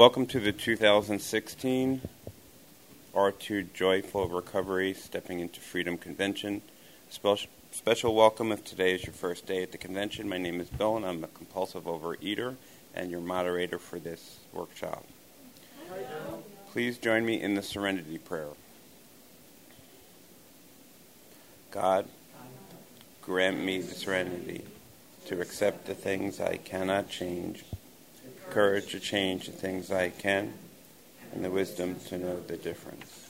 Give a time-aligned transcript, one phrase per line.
[0.00, 2.00] Welcome to the 2016
[3.14, 6.62] R2 Joyful Recovery Stepping into Freedom Convention.
[7.10, 10.26] Special, special welcome if today is your first day at the convention.
[10.26, 12.56] My name is Bill and I'm a compulsive overeater
[12.94, 15.04] and your moderator for this workshop.
[16.72, 18.48] Please join me in the Serenity Prayer.
[21.72, 22.06] God,
[23.20, 24.64] grant me the serenity
[25.26, 27.64] to accept the things I cannot change,
[28.50, 30.52] courage to change the things I can,
[31.32, 33.28] and the wisdom to know the difference.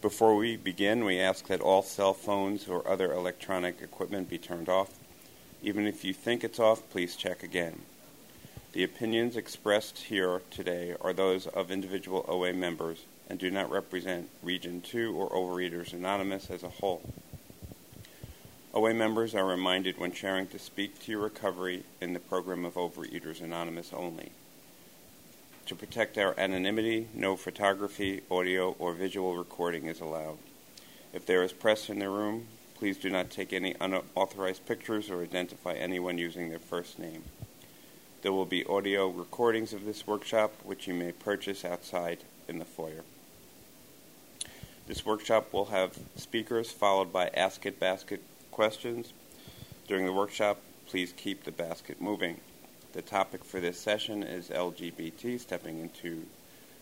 [0.00, 4.68] Before we begin, we ask that all cell phones or other electronic equipment be turned
[4.68, 4.98] off.
[5.62, 7.82] Even if you think it's off, please check again.
[8.72, 14.30] The opinions expressed here today are those of individual OA members and do not represent
[14.42, 17.02] Region 2 or Overeaters Anonymous as a whole.
[18.74, 22.74] OA members are reminded when sharing to speak to your recovery in the program of
[22.74, 24.30] Overeaters Anonymous only.
[25.66, 30.36] To protect our anonymity, no photography, audio, or visual recording is allowed.
[31.14, 35.22] If there is press in the room, please do not take any unauthorized pictures or
[35.22, 37.24] identify anyone using their first name.
[38.20, 42.66] There will be audio recordings of this workshop, which you may purchase outside in the
[42.66, 43.04] foyer.
[44.86, 48.22] This workshop will have speakers followed by Ask It Basket
[48.58, 49.12] questions.
[49.86, 52.40] During the workshop, please keep the basket moving.
[52.92, 56.24] The topic for this session is LGBT, stepping into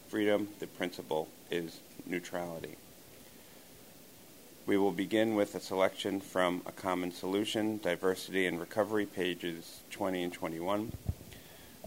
[0.09, 0.49] freedom.
[0.59, 2.77] The principle is neutrality.
[4.65, 10.23] We will begin with a selection from A Common Solution, Diversity and Recovery, pages 20
[10.23, 10.93] and 21.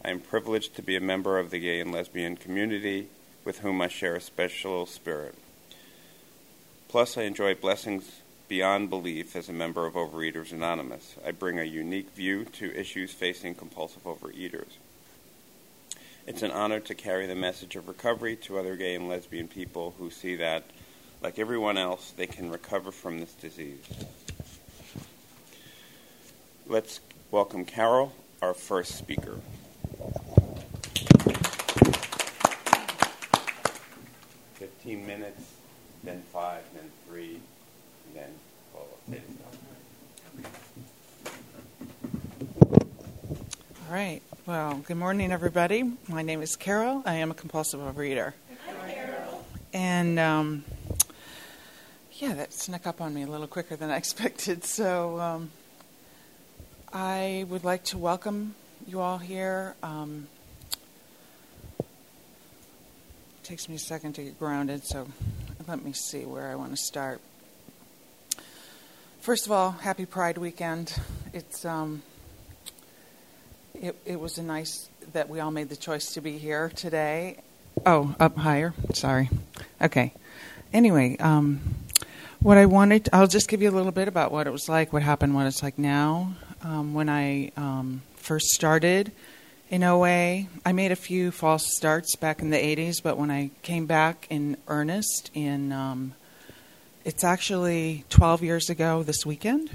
[0.05, 3.07] I am privileged to be a member of the gay and lesbian community
[3.43, 5.33] with whom I share a special spirit.
[6.89, 8.18] Plus, I enjoy blessings
[8.49, 11.15] beyond belief as a member of Overeaters Anonymous.
[11.23, 14.77] I bring a unique view to issues facing compulsive overeaters.
[16.25, 19.93] It's an honor to carry the message of recovery to other gay and lesbian people
[19.99, 20.63] who see that,
[21.21, 23.85] like everyone else, they can recover from this disease.
[26.65, 29.39] Let's welcome Carol, our first speaker.
[34.55, 35.53] Fifteen minutes,
[36.03, 37.39] then five, then three
[38.13, 38.35] then
[43.87, 44.21] All right.
[44.45, 45.93] Well, good morning, everybody.
[46.07, 47.01] My name is Carol.
[47.05, 48.33] I am a compulsive overeater.
[48.87, 49.45] Carol.
[49.73, 50.63] And um,
[52.13, 54.63] yeah, that snuck up on me a little quicker than I expected.
[54.63, 55.51] So um,
[56.93, 58.55] I would like to welcome
[58.87, 59.75] you all here.
[59.83, 60.27] Um,
[63.43, 65.07] takes me a second to get grounded, so
[65.67, 67.21] let me see where I want to start.
[69.21, 70.95] First of all, happy Pride weekend.
[71.33, 72.03] It's um,
[73.73, 77.37] it, it was a nice that we all made the choice to be here today.
[77.85, 78.73] Oh, up higher.
[78.93, 79.29] Sorry.
[79.81, 80.13] Okay.
[80.71, 81.59] Anyway, um,
[82.39, 84.93] what I wanted, I'll just give you a little bit about what it was like,
[84.93, 86.33] what happened, what it's like now.
[86.63, 89.11] Um, when I um, first started
[89.69, 93.51] in OA, I made a few false starts back in the 80s, but when I
[93.63, 96.13] came back in earnest in um,
[97.05, 99.69] it's actually 12 years ago this weekend.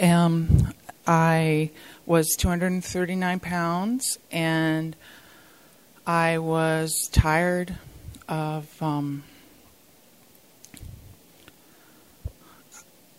[0.00, 0.72] Um,
[1.06, 1.70] I
[2.06, 4.96] was 239 pounds and
[6.06, 7.76] I was tired
[8.28, 8.82] of.
[8.82, 9.24] Um,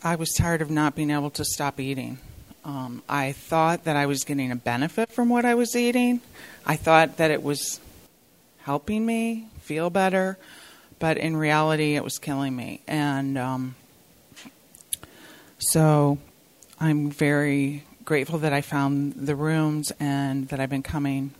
[0.03, 2.19] I was tired of not being able to stop eating.
[2.63, 6.21] Um, I thought that I was getting a benefit from what I was eating.
[6.65, 7.79] I thought that it was
[8.59, 10.37] helping me feel better
[10.99, 12.81] but in reality, it was killing me.
[12.87, 13.75] And um,
[15.59, 16.17] so
[16.79, 21.31] I'm very grateful that I found the rooms and that I've been coming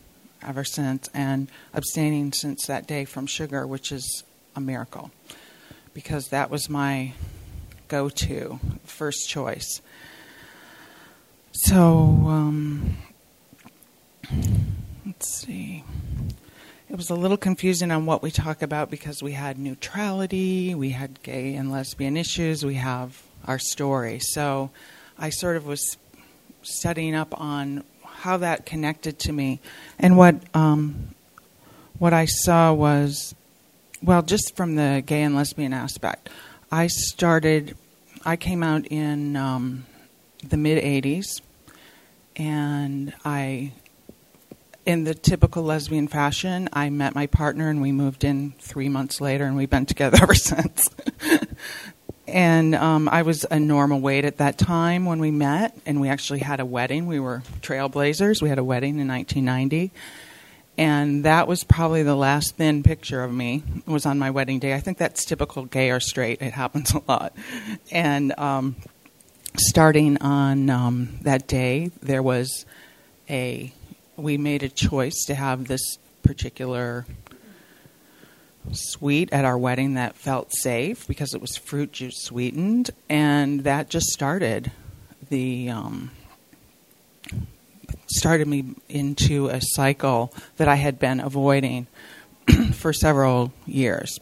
[0.42, 4.24] ever since and abstaining since that day from sugar, which is
[4.56, 5.12] a miracle
[5.94, 7.14] because that was my
[7.88, 9.82] go to first choice.
[11.52, 11.78] So,
[12.28, 12.98] um,
[15.06, 15.84] let's see
[16.90, 20.92] it was a little confusing on what we talk about because we had neutrality, we
[20.92, 24.20] had gay and lesbian issues, we have our story.
[24.20, 24.70] So
[25.18, 25.98] I sort of was
[26.62, 29.60] studying up on how that connected to me,
[30.00, 31.10] and what um,
[32.00, 33.36] what I saw was,
[34.02, 36.30] well, just from the gay and lesbian aspect,
[36.72, 37.78] I started.
[38.28, 39.86] I came out in um,
[40.48, 41.42] the mid '80s,
[42.36, 43.74] and I
[44.86, 49.20] in the typical lesbian fashion, I met my partner and we moved in three months
[49.20, 50.90] later, and we've been together ever since.
[52.28, 56.10] and um, I was a normal weight at that time when we met, and we
[56.10, 57.08] actually had a wedding.
[57.08, 58.42] We were trailblazers.
[58.42, 59.92] We had a wedding in 1990.
[60.78, 64.60] and that was probably the last thin picture of me it was on my wedding
[64.60, 64.76] day.
[64.76, 66.42] I think that's typical gay or straight.
[66.42, 67.34] It happens a lot.
[67.92, 68.76] And um,
[69.58, 72.66] starting on um, that day, there was
[73.30, 73.74] a
[74.18, 77.06] we made a choice to have this particular
[78.72, 83.90] sweet at our wedding that felt safe because it was fruit juice sweetened, and that
[83.90, 84.72] just started
[85.30, 86.12] the um,
[88.08, 91.88] started me into a cycle that I had been avoiding
[92.74, 94.20] for several years.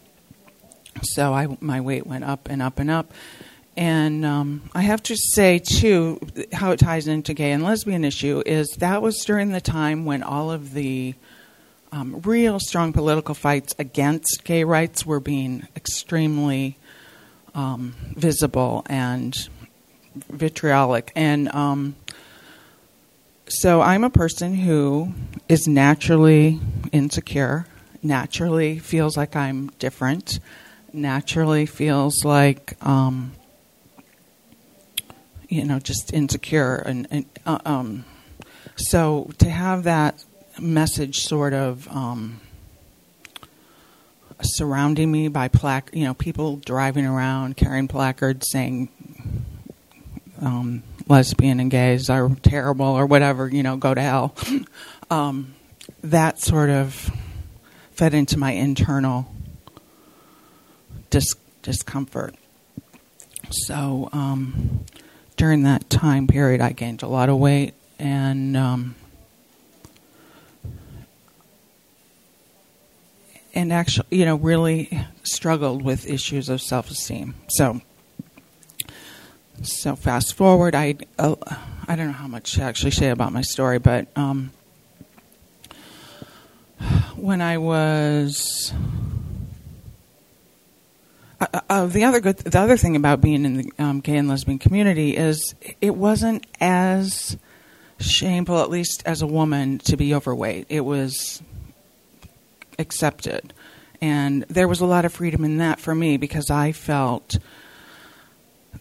[1.01, 3.11] So I my weight went up and up and up.
[3.75, 6.19] And um, I have to say, too,
[6.51, 10.21] how it ties into gay and lesbian issue is that was during the time when
[10.21, 11.15] all of the
[11.91, 16.77] um, real strong political fights against gay rights were being extremely
[17.55, 19.35] um, visible and
[20.29, 21.11] vitriolic.
[21.15, 21.95] And um,
[23.47, 25.13] so I'm a person who
[25.49, 26.59] is naturally
[26.91, 27.65] insecure,
[28.01, 30.39] naturally feels like I'm different,
[30.91, 33.33] naturally feels like, um,
[35.53, 36.75] you know, just insecure.
[36.75, 38.05] And, and uh, um,
[38.75, 40.23] so to have that
[40.59, 42.41] message sort of um,
[44.41, 48.89] surrounding me by plaque, you know, people driving around carrying placards saying
[50.41, 54.35] um, lesbian and gays are terrible or whatever, you know, go to hell.
[55.09, 55.53] Um,
[56.01, 57.11] that sort of
[57.91, 59.31] fed into my internal
[61.11, 62.33] dis- discomfort.
[63.51, 64.85] So um,
[65.43, 68.95] during that time period, I gained a lot of weight and um,
[73.53, 77.35] and actually, you know, really struggled with issues of self esteem.
[77.49, 77.81] So,
[79.61, 81.35] so fast forward, I uh,
[81.89, 84.51] I don't know how much to actually say about my story, but um,
[87.17, 88.71] when I was
[91.53, 94.27] uh, uh, the other good, the other thing about being in the um, gay and
[94.27, 97.37] lesbian community is it wasn't as
[97.99, 100.67] shameful, at least as a woman, to be overweight.
[100.69, 101.41] It was
[102.77, 103.53] accepted.
[104.01, 107.37] And there was a lot of freedom in that for me because I felt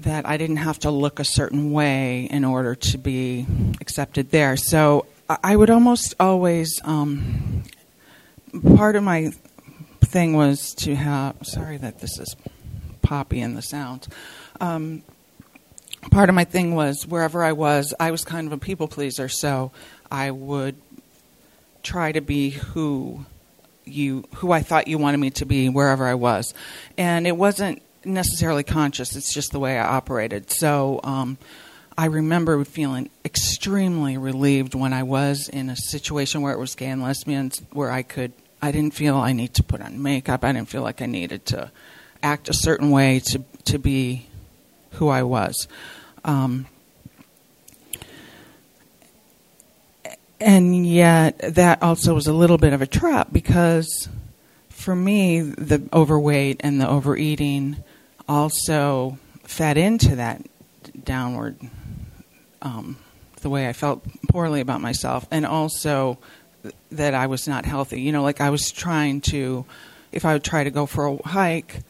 [0.00, 3.46] that I didn't have to look a certain way in order to be
[3.80, 4.56] accepted there.
[4.56, 7.62] So I would almost always, um,
[8.76, 9.30] part of my
[10.12, 12.36] thing was to have, sorry that this is
[13.00, 14.06] poppy in the sound.
[14.60, 15.02] Um,
[16.10, 19.28] part of my thing was wherever I was, I was kind of a people pleaser,
[19.28, 19.72] so
[20.10, 20.76] I would
[21.82, 23.24] try to be who
[23.84, 26.54] you who I thought you wanted me to be wherever I was,
[26.96, 29.16] and it wasn't necessarily conscious.
[29.16, 30.50] It's just the way I operated.
[30.50, 31.38] So um,
[31.98, 36.86] I remember feeling extremely relieved when I was in a situation where it was gay
[36.86, 38.32] and lesbians, where I could.
[38.62, 40.44] I didn't feel I need to put on makeup.
[40.44, 41.70] I didn't feel like I needed to
[42.22, 44.28] act a certain way to to be
[44.92, 45.66] who I was.
[46.24, 46.66] Um,
[50.40, 54.08] and yet that also was a little bit of a trap because
[54.68, 57.82] for me the overweight and the overeating
[58.28, 60.42] also fed into that
[61.04, 61.56] downward
[62.60, 62.96] um,
[63.40, 66.18] the way I felt poorly about myself and also
[66.90, 68.00] that I was not healthy.
[68.00, 69.64] You know, like I was trying to,
[70.12, 71.80] if I would try to go for a hike,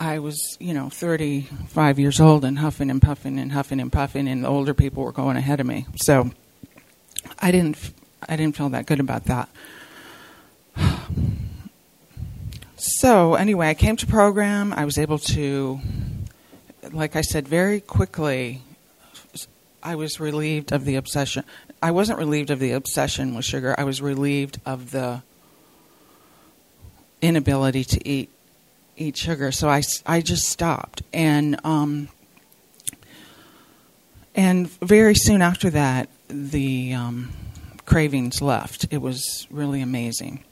[0.00, 4.28] I was, you know, 35 years old and huffing and puffing and huffing and puffing,
[4.28, 5.86] and the older people were going ahead of me.
[5.96, 6.30] So
[7.38, 7.92] I didn't
[8.28, 9.48] I didn't feel that good about that.
[12.76, 14.74] So anyway, I came to program.
[14.74, 15.80] I was able to,
[16.92, 18.60] like I said, very quickly.
[19.84, 21.44] I was relieved of the obsession.
[21.82, 23.74] I wasn't relieved of the obsession with sugar.
[23.76, 25.22] I was relieved of the
[27.20, 28.30] inability to eat
[28.96, 29.52] eat sugar.
[29.52, 32.08] So I, I just stopped and um,
[34.34, 37.30] and very soon after that, the um,
[37.86, 38.86] cravings left.
[38.90, 40.42] It was really amazing.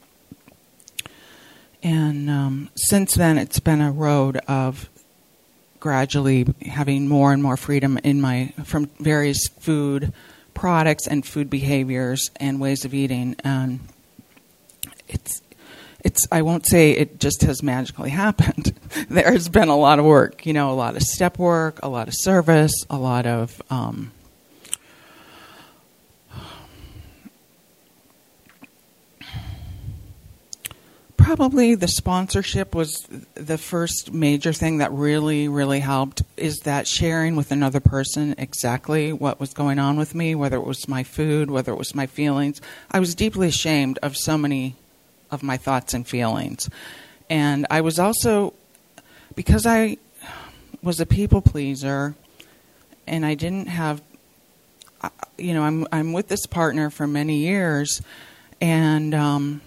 [1.81, 4.89] And um, since then, it's been a road of
[5.83, 10.13] gradually having more and more freedom in my from various food
[10.53, 13.35] products and food behaviors and ways of eating.
[13.43, 13.81] And
[15.09, 15.41] it's
[15.99, 18.73] it's I won't say it just has magically happened.
[19.09, 22.07] There's been a lot of work, you know, a lot of step work, a lot
[22.07, 24.12] of service, a lot of um,
[31.23, 36.21] probably the sponsorship was the first major thing that really, really helped.
[36.35, 40.65] Is that sharing with another person exactly what was going on with me, whether it
[40.65, 42.59] was my food, whether it was my feelings.
[42.91, 44.75] I was deeply ashamed of so many
[45.31, 46.69] of my thoughts and feelings.
[47.29, 48.53] And I was also,
[49.33, 49.97] because I
[50.81, 52.15] was a people pleaser
[53.07, 54.01] and I didn't have,
[55.37, 58.01] you know, I'm, I'm with this partner for many years
[58.59, 59.61] and, um,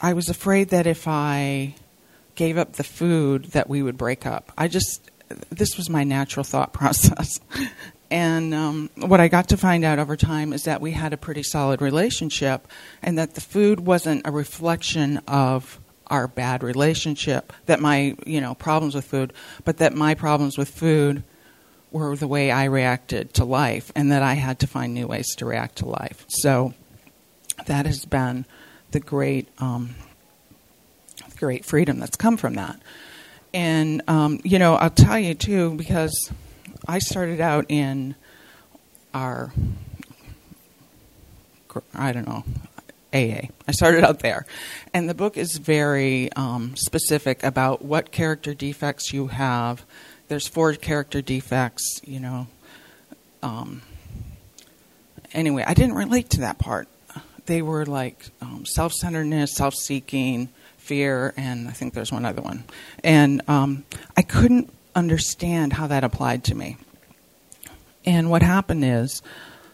[0.00, 1.74] I was afraid that if I
[2.34, 4.52] gave up the food, that we would break up.
[4.56, 5.10] I just,
[5.50, 7.40] this was my natural thought process.
[8.10, 11.16] and um, what I got to find out over time is that we had a
[11.16, 12.68] pretty solid relationship,
[13.02, 18.54] and that the food wasn't a reflection of our bad relationship, that my, you know,
[18.54, 19.32] problems with food,
[19.64, 21.24] but that my problems with food
[21.90, 25.34] were the way I reacted to life, and that I had to find new ways
[25.36, 26.24] to react to life.
[26.28, 26.74] So
[27.66, 28.44] that has been
[28.96, 29.94] the great, um,
[31.36, 32.80] great freedom that's come from that.
[33.52, 36.30] And um, you know, I'll tell you too, because
[36.88, 38.14] I started out in
[39.12, 39.52] our,
[41.94, 42.44] I don't know,
[43.12, 43.48] AA.
[43.68, 44.46] I started out there,
[44.94, 49.84] and the book is very um, specific about what character defects you have.
[50.28, 52.46] There's four character defects, you know.
[53.42, 53.82] Um,
[55.34, 56.88] anyway, I didn't relate to that part
[57.46, 62.42] they were like um, self centeredness, self seeking, fear, and I think there's one other
[62.42, 62.64] one.
[63.02, 63.84] And um,
[64.16, 66.76] I couldn't understand how that applied to me.
[68.04, 69.20] And what happened is,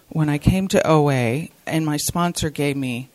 [0.08, 3.08] when I came to OA, and my sponsor gave me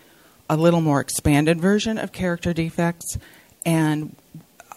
[0.49, 3.17] a little more expanded version of character defects,
[3.65, 4.15] and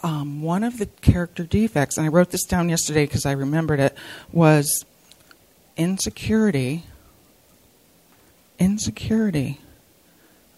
[0.02, 3.80] um, one of the character defects, and I wrote this down yesterday because I remembered
[3.80, 3.94] it,
[4.32, 4.84] was
[5.76, 6.84] insecurity.
[8.58, 9.60] Insecurity.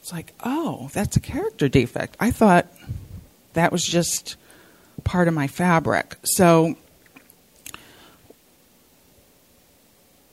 [0.02, 2.16] It's like, oh, that's a character defect.
[2.18, 2.66] I thought
[3.52, 4.35] that was just
[5.04, 6.16] part of my fabric.
[6.25, 6.75] So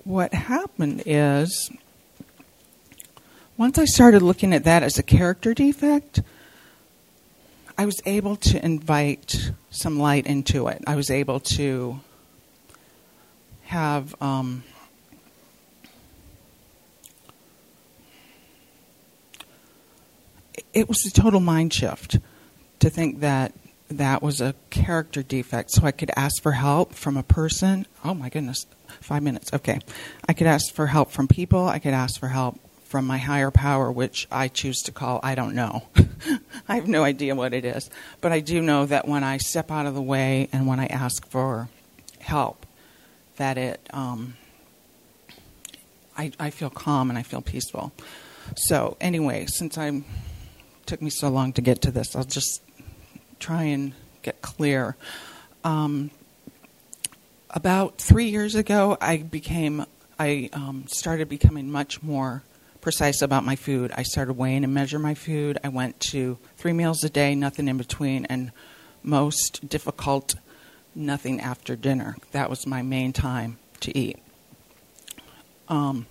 [0.04, 1.70] what happened is
[3.58, 6.22] once I started looking at that as a character defect,
[7.78, 10.84] I was able to invite some light into it.
[10.88, 12.00] I was able to
[13.66, 14.64] have um,
[20.74, 22.20] it was a total mind shift
[22.80, 23.54] to think that
[23.90, 25.72] that was a character defect.
[25.72, 27.88] So I could ask for help from a person.
[28.04, 28.66] Oh my goodness,
[29.02, 29.52] five minutes.
[29.54, 29.80] Okay.
[30.28, 31.68] I could ask for help from people.
[31.68, 35.36] I could ask for help from my higher power, which I choose to call I
[35.36, 35.88] don't know.
[36.68, 37.90] I have no idea what it is.
[38.22, 40.88] But I do know that when I step out of the way and when I
[40.88, 41.70] ask for
[42.20, 42.66] help,
[43.38, 44.36] that it, um,
[46.18, 47.92] I, I feel calm and I feel peaceful.
[48.56, 50.04] So, anyway, since I'm
[50.90, 52.16] took me so long to get to this.
[52.16, 52.64] I'll just
[53.40, 53.94] try and
[54.24, 54.96] get clear.
[55.64, 56.10] Um,
[57.52, 59.86] about three years ago, I became
[60.18, 62.44] I um, started becoming much more
[62.82, 63.92] precise about my food.
[63.96, 65.60] I started weighing and measure my food.
[65.64, 68.52] I went to three meals a day, nothing in between, and
[69.04, 70.36] most difficult,
[70.96, 72.18] nothing after dinner.
[72.32, 74.18] That was my main time to eat.
[75.68, 76.08] Um,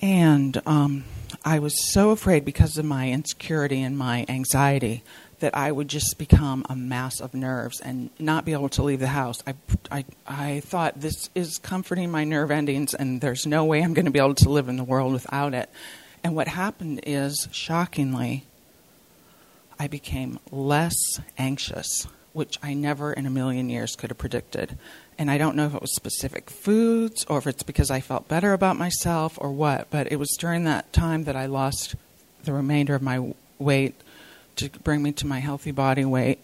[0.00, 1.04] and um,
[1.44, 5.02] I was so afraid because of my insecurity and my anxiety
[5.40, 9.00] that I would just become a mass of nerves and not be able to leave
[9.00, 9.42] the house.
[9.46, 9.54] I,
[9.90, 14.06] I, I thought this is comforting my nerve endings, and there's no way I'm going
[14.06, 15.70] to be able to live in the world without it.
[16.24, 18.44] And what happened is, shockingly,
[19.78, 20.96] I became less
[21.36, 24.76] anxious, which I never in a million years could have predicted
[25.18, 28.28] and I don't know if it was specific foods or if it's because I felt
[28.28, 31.96] better about myself or what, but it was during that time that I lost
[32.44, 33.94] the remainder of my weight
[34.56, 36.38] to bring me to my healthy body weight,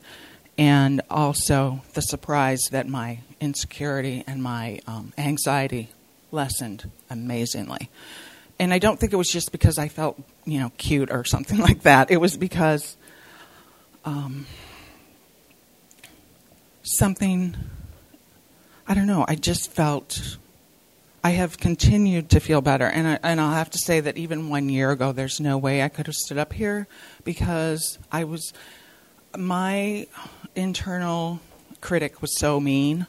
[0.56, 5.90] and also the surprise that my insecurity and my um, anxiety
[6.30, 7.90] lessened amazingly.
[8.58, 11.58] And I don't think it was just because I felt, you know, cute or something
[11.68, 12.10] like that.
[12.10, 12.96] It was because
[14.04, 14.46] um,
[16.82, 17.56] something
[18.86, 19.24] I don't know.
[19.26, 20.36] I just felt
[21.22, 24.50] I have continued to feel better, and I, and I'll have to say that even
[24.50, 26.86] one year ago, there's no way I could have stood up here
[27.24, 28.52] because I was
[29.36, 30.06] my
[30.54, 31.40] internal
[31.80, 33.06] critic was so mean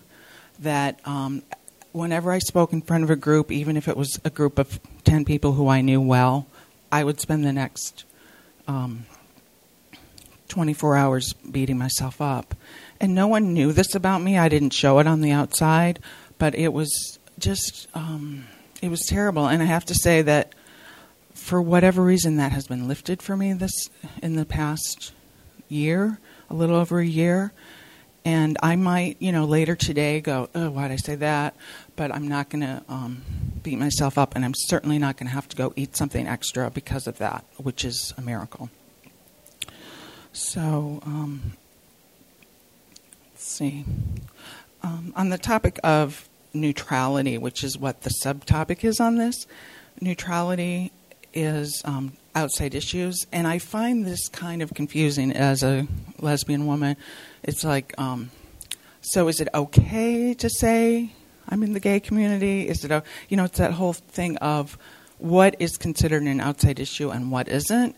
[0.59, 1.43] that um,
[1.91, 4.79] whenever I spoke in front of a group, even if it was a group of
[5.03, 6.47] ten people who I knew well,
[6.89, 8.05] I would spend the next
[8.65, 9.05] um,
[10.47, 12.55] 24 hours beating myself up
[12.99, 14.37] and no one knew this about me.
[14.37, 15.99] I didn't show it on the outside,
[16.37, 18.45] but it was just um,
[18.81, 19.47] it was terrible.
[19.47, 20.53] And I have to say that
[21.33, 23.89] for whatever reason, that has been lifted for me this
[24.21, 25.13] in the past
[25.67, 27.51] year, a little over a year.
[28.23, 31.55] And I might, you know, later today go, oh, why did I say that?
[31.95, 33.21] But I'm not going to um,
[33.61, 36.71] beat myself up, and I'm certainly not going to have to go eat something extra
[36.71, 38.71] because of that, which is a miracle.
[40.33, 41.53] So, um,
[43.47, 43.85] see.
[44.83, 49.47] Um, on the topic of neutrality, which is what the subtopic is on this,
[49.99, 50.91] neutrality
[51.33, 55.87] is um, outside issues, and I find this kind of confusing as a
[56.19, 56.97] lesbian woman
[57.45, 58.31] it's like, um,
[59.01, 61.11] so is it okay to say
[61.47, 62.67] I'm in the gay community?
[62.67, 64.77] Is it, a, you know, it's that whole thing of
[65.19, 67.95] what is considered an outside issue and what isn't.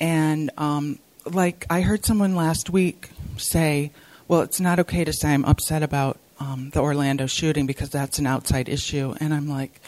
[0.00, 3.92] And um, like I heard someone last week say,
[4.28, 8.18] well, it's not okay to say I'm upset about um, the Orlando shooting because that's
[8.18, 9.14] an outside issue.
[9.20, 9.80] And I'm like,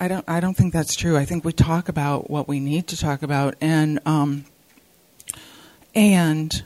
[0.00, 1.16] I don't, I don't think that's true.
[1.16, 4.44] I think we talk about what we need to talk about, and um,
[5.94, 6.64] and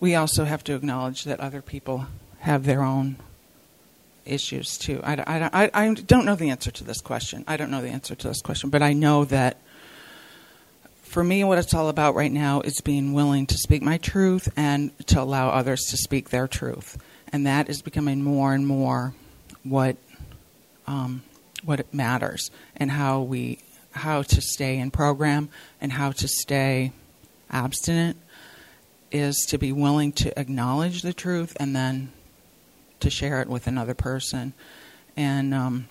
[0.00, 2.06] we also have to acknowledge that other people
[2.40, 3.18] have their own
[4.24, 5.00] issues too.
[5.04, 5.14] I,
[5.52, 7.44] I, I, don't know the answer to this question.
[7.46, 9.58] I don't know the answer to this question, but I know that
[11.10, 14.48] for me, what it's all about right now is being willing to speak my truth
[14.56, 16.96] and to allow others to speak their truth,
[17.32, 19.12] and that is becoming more and more
[19.64, 19.96] what
[20.86, 21.22] um,
[21.64, 23.58] what matters and how we
[23.90, 25.48] how to stay in program
[25.80, 26.92] and how to stay
[27.50, 28.16] abstinent
[29.10, 32.12] is to be willing to acknowledge the truth and then
[33.00, 34.52] to share it with another person,
[35.16, 35.88] and um,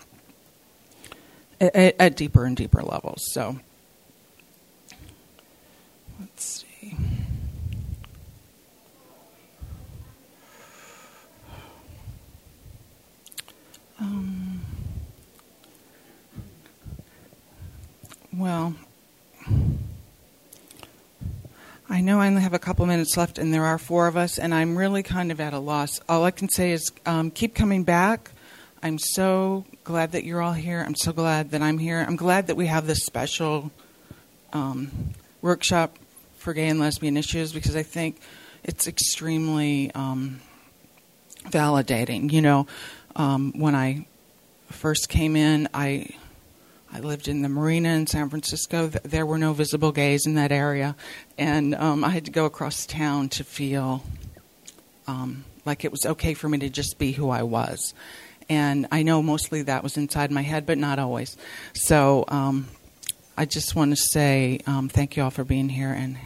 [1.59, 3.21] at, at deeper and deeper levels.
[3.33, 3.59] So,
[6.19, 6.95] let's see.
[13.99, 14.61] Um,
[18.33, 18.75] well,
[21.89, 24.37] I know I only have a couple minutes left, and there are four of us,
[24.37, 25.99] and I'm really kind of at a loss.
[26.07, 28.31] All I can say is um, keep coming back.
[28.81, 30.81] I'm so glad that you're all here.
[30.85, 32.05] I'm so glad that I'm here.
[32.07, 33.71] I'm glad that we have this special
[34.53, 35.97] um, workshop
[36.49, 38.19] for gay and lesbian issues because I think
[38.63, 40.41] it's extremely um,
[41.43, 42.31] validating.
[42.31, 42.67] You know,
[43.15, 44.07] um, when I
[44.71, 46.09] first came in, I
[46.91, 48.87] I lived in the marina in San Francisco.
[48.87, 50.95] There were no visible gays in that area,
[51.37, 54.01] and um, I had to go across town to feel
[55.05, 57.93] um, like it was okay for me to just be who I was.
[58.49, 61.37] And I know mostly that was inside my head, but not always.
[61.75, 62.69] So um,
[63.39, 66.17] I just want to say um, thank you all for being here, and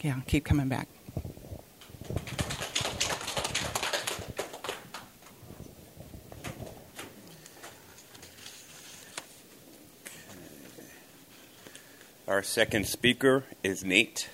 [0.00, 0.86] yeah, keep coming back.
[12.28, 14.28] Our second speaker is Nate.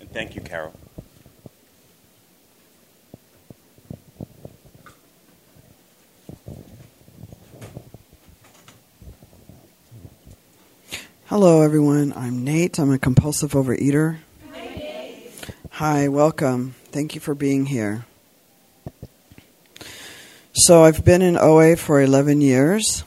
[0.00, 0.79] And thank you, Carol.
[11.30, 12.12] Hello, everyone.
[12.16, 12.80] I'm Nate.
[12.80, 14.18] I'm a compulsive overeater.
[14.52, 15.22] Hi,
[15.70, 16.74] Hi, welcome.
[16.86, 18.04] Thank you for being here.
[20.52, 23.04] So I've been in OA for 11 years.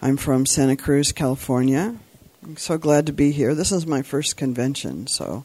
[0.00, 1.94] I'm from Santa Cruz, California.
[2.42, 3.54] I'm so glad to be here.
[3.54, 5.44] This is my first convention, so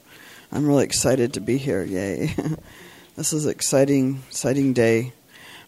[0.54, 1.84] I'm really excited to be here.
[1.84, 2.36] Yay.
[3.18, 5.12] this is an exciting, exciting day.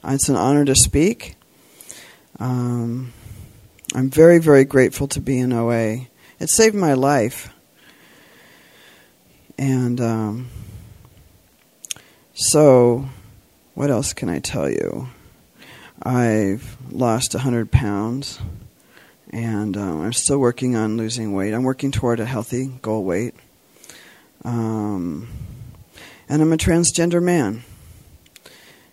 [0.06, 1.36] Uh, it's an honor to speak.
[2.39, 3.12] Um,
[3.93, 6.08] I'm very, very grateful to be in OA.
[6.39, 7.54] It saved my life.
[9.58, 10.47] And um,
[12.34, 13.10] so
[13.73, 15.10] what else can I tell you?
[16.01, 18.39] I've lost 100 pounds
[19.30, 21.54] and um, I'm still working on losing weight.
[21.54, 23.36] I'm working toward a healthy goal weight.
[24.45, 25.27] Um,
[26.30, 27.63] and I'm a transgender man.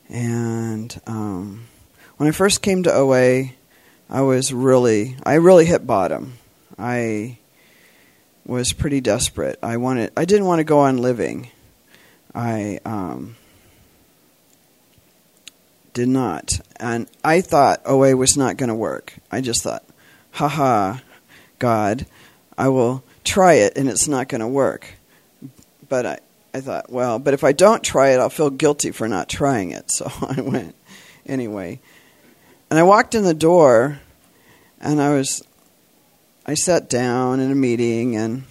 [0.09, 1.69] And um,
[2.17, 3.53] when I first came to OA,
[4.11, 6.35] I was really, I really hit bottom.
[6.79, 7.38] I
[8.47, 9.59] was pretty desperate.
[9.62, 11.51] I wanted, I didn't want to go on living.
[12.35, 13.37] I, um,
[15.92, 16.61] did not.
[16.79, 19.14] And I thought OA was not going to work.
[19.33, 19.85] I just thought,
[20.31, 20.99] haha,
[21.59, 22.07] God,
[22.57, 24.94] I will try it and it's not going to work.
[25.88, 26.18] But I,
[26.55, 29.73] I thought, well, but if I don't try it, I'll feel guilty for not trying
[29.73, 29.90] it.
[29.90, 30.75] So I went
[31.27, 31.81] anyway.
[32.71, 34.01] And I walked in the door
[34.81, 35.43] and I was,
[36.47, 38.45] I sat down in a meeting and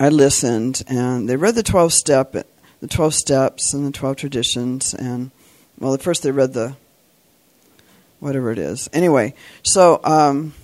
[0.00, 4.94] I listened, and they read the twelve step, the twelve steps, and the twelve traditions,
[4.94, 5.30] and
[5.78, 6.76] well, at first they read the
[8.18, 8.88] whatever it is.
[8.94, 10.54] Anyway, so um,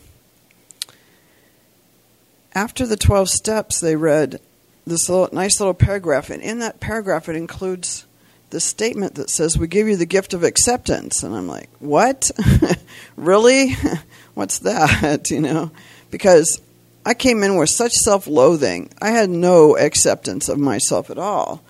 [2.55, 4.41] after the twelve steps, they read
[4.87, 8.07] this little, nice little paragraph, and in that paragraph, it includes
[8.51, 11.23] the statement that says, We give you the gift of acceptance.
[11.23, 12.31] And I'm like, What?
[13.17, 13.77] really?
[14.35, 15.31] What's that?
[15.31, 15.71] You know?
[16.11, 16.61] Because
[17.05, 18.91] I came in with such self loathing.
[19.01, 21.63] I had no acceptance of myself at all.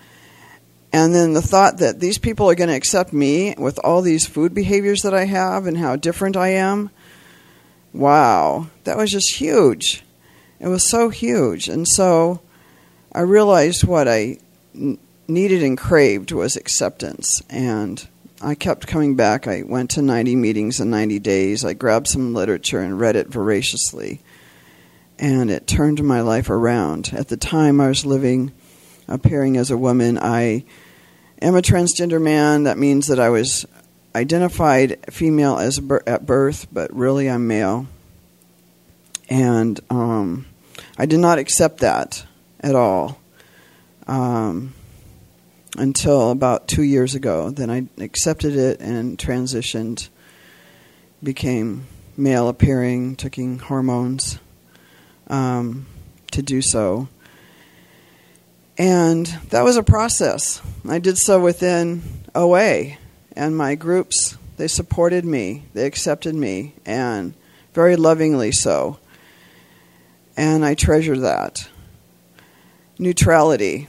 [0.93, 4.27] And then the thought that these people are going to accept me with all these
[4.27, 6.91] food behaviors that I have and how different I am
[7.93, 10.03] wow, that was just huge.
[10.61, 11.69] It was so huge.
[11.69, 12.41] And so
[13.13, 14.39] I realized what I
[15.29, 17.43] needed and craved was acceptance.
[17.49, 18.07] And
[18.41, 19.47] I kept coming back.
[19.47, 21.65] I went to 90 meetings in 90 days.
[21.65, 24.21] I grabbed some literature and read it voraciously.
[25.19, 27.11] And it turned my life around.
[27.13, 28.53] At the time, I was living,
[29.07, 30.19] appearing as a woman.
[30.19, 30.65] I
[31.43, 32.65] am a transgender man.
[32.65, 33.67] That means that I was
[34.15, 37.87] identified female as at birth, but really I'm male.
[39.29, 40.47] And um,
[40.97, 42.25] I did not accept that
[42.61, 43.21] at all
[44.09, 44.73] um,
[45.79, 47.51] until about two years ago.
[47.51, 50.09] Then I accepted it and transitioned,
[51.23, 51.87] became
[52.17, 54.39] male appearing, taking hormones
[55.29, 55.87] um,
[56.33, 57.09] to do so.
[58.77, 60.63] And that was a process.
[60.89, 62.03] I did so within
[62.35, 62.97] OA,
[63.35, 67.35] and my groups, they supported me, they accepted me, and
[67.75, 68.99] very lovingly so.
[70.37, 71.69] And I treasure that
[72.99, 73.89] neutrality.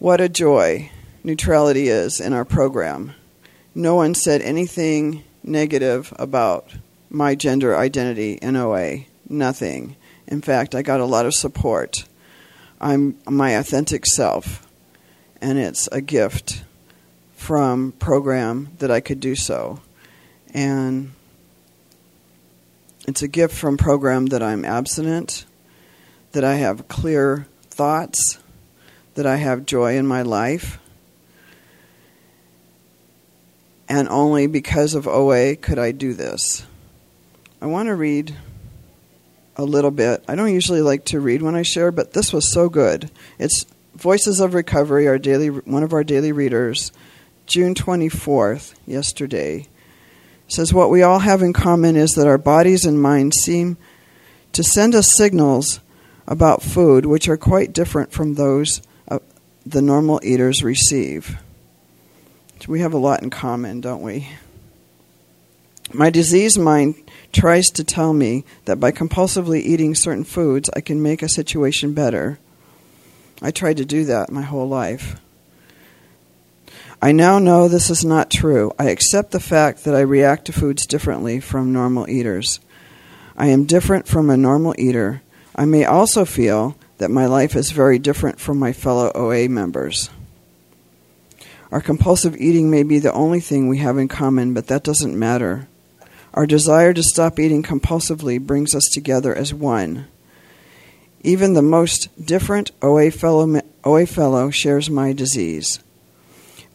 [0.00, 0.90] What a joy
[1.22, 3.14] neutrality is in our program.
[3.74, 6.72] No one said anything negative about
[7.10, 9.00] my gender identity in OA.
[9.28, 9.96] Nothing.
[10.26, 12.06] In fact, I got a lot of support.
[12.80, 14.66] I'm my authentic self,
[15.38, 16.64] and it's a gift
[17.36, 19.82] from program that I could do so.
[20.54, 21.12] And
[23.06, 25.44] it's a gift from program that I'm abstinent
[26.32, 28.38] that I have clear thoughts,
[29.14, 30.78] that I have joy in my life.
[33.88, 36.64] And only because of OA could I do this.
[37.60, 38.34] I want to read
[39.56, 40.24] a little bit.
[40.28, 43.10] I don't usually like to read when I share, but this was so good.
[43.38, 46.92] It's Voices of Recovery, our daily one of our daily readers,
[47.46, 49.66] June 24th, yesterday.
[50.48, 53.76] says what we all have in common is that our bodies and minds seem
[54.52, 55.80] to send us signals
[56.26, 58.80] about food which are quite different from those
[59.64, 61.38] the normal eaters receive.
[62.68, 64.28] We have a lot in common, don't we?
[65.92, 66.94] My diseased mind
[67.32, 71.94] tries to tell me that by compulsively eating certain foods, I can make a situation
[71.94, 72.38] better.
[73.42, 75.20] I tried to do that my whole life.
[77.02, 78.72] I now know this is not true.
[78.78, 82.60] I accept the fact that I react to foods differently from normal eaters.
[83.36, 85.22] I am different from a normal eater
[85.60, 90.10] I may also feel that my life is very different from my fellow OA members.
[91.72, 95.18] Our compulsive eating may be the only thing we have in common, but that doesn't
[95.18, 95.66] matter.
[96.34, 100.08] Our desire to stop eating compulsively brings us together as one.
[101.22, 105.80] Even the most different OA fellow, OA fellow shares my disease.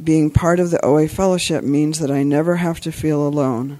[0.03, 3.77] Being part of the OA fellowship means that I never have to feel alone.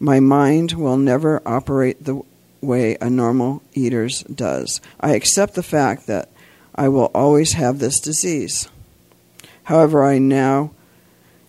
[0.00, 2.20] My mind will never operate the
[2.60, 4.80] way a normal eater's does.
[5.00, 6.30] I accept the fact that
[6.74, 8.68] I will always have this disease.
[9.64, 10.72] However, I now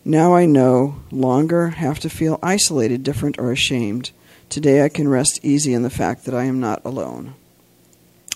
[0.06, 4.12] now I no longer have to feel isolated, different, or ashamed.
[4.50, 7.36] Today I can rest easy in the fact that I am not alone.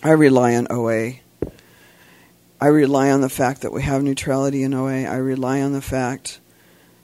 [0.03, 1.13] I rely on OA.
[2.61, 5.05] I rely on the fact that we have neutrality in OA.
[5.05, 6.39] I rely on the fact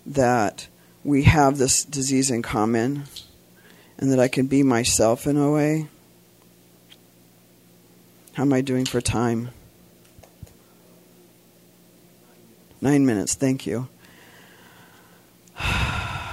[0.05, 0.67] that
[1.03, 3.05] we have this disease in common
[3.99, 5.87] and that I can be myself in OA.
[8.33, 9.49] How am I doing for time?
[12.79, 13.89] Nine minutes, thank you.
[15.57, 16.23] I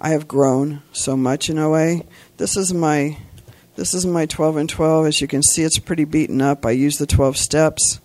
[0.00, 2.00] have grown so much in OA.
[2.38, 3.18] This is my
[3.76, 5.06] this is my 12 and 12.
[5.06, 6.64] As you can see, it's pretty beaten up.
[6.64, 8.00] I use the 12 steps.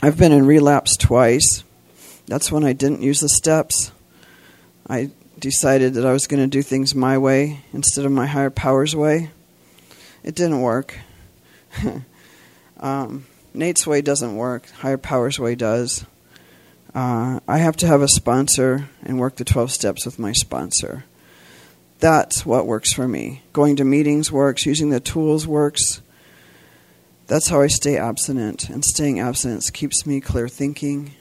[0.00, 1.64] I've been in relapse twice.
[2.26, 3.90] That's when I didn't use the steps.
[4.88, 5.10] I
[5.44, 8.96] decided that I was going to do things my way instead of my higher powers
[8.96, 9.30] way.
[10.22, 10.98] It didn't work.
[12.80, 14.70] um, Nate's way doesn't work.
[14.70, 16.06] Higher powers way does.
[16.94, 21.04] Uh, I have to have a sponsor and work the 12 steps with my sponsor.
[21.98, 23.42] That's what works for me.
[23.52, 26.00] Going to meetings works, using the tools works.
[27.26, 28.70] That's how I stay abstinent.
[28.70, 31.12] And staying abstinent keeps me clear thinking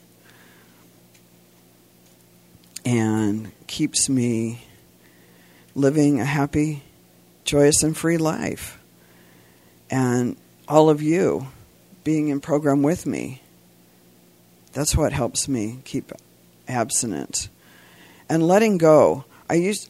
[2.85, 4.65] and keeps me
[5.75, 6.83] living a happy,
[7.45, 8.79] joyous, and free life.
[9.89, 11.47] And all of you
[12.03, 13.41] being in program with me,
[14.73, 16.11] that's what helps me keep
[16.67, 17.49] abstinent.
[18.29, 19.25] And letting go.
[19.49, 19.89] I used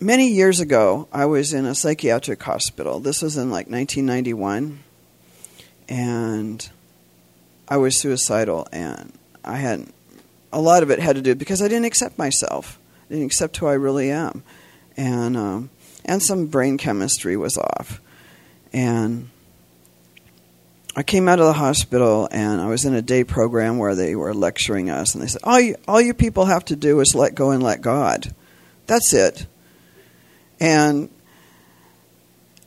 [0.00, 3.00] many years ago, I was in a psychiatric hospital.
[3.00, 4.80] This was in like 1991.
[5.88, 6.68] And
[7.68, 9.12] I was suicidal, and
[9.44, 9.86] I had
[10.52, 12.78] a lot of it had to do because I didn't accept myself.
[13.08, 14.42] I didn't accept who I really am,
[14.96, 15.70] and um,
[16.04, 18.00] and some brain chemistry was off,
[18.72, 19.30] and
[20.94, 24.14] I came out of the hospital and I was in a day program where they
[24.14, 27.14] were lecturing us, and they said, "All you, all you people have to do is
[27.14, 28.34] let go and let God.
[28.86, 29.46] That's it."
[30.60, 31.08] And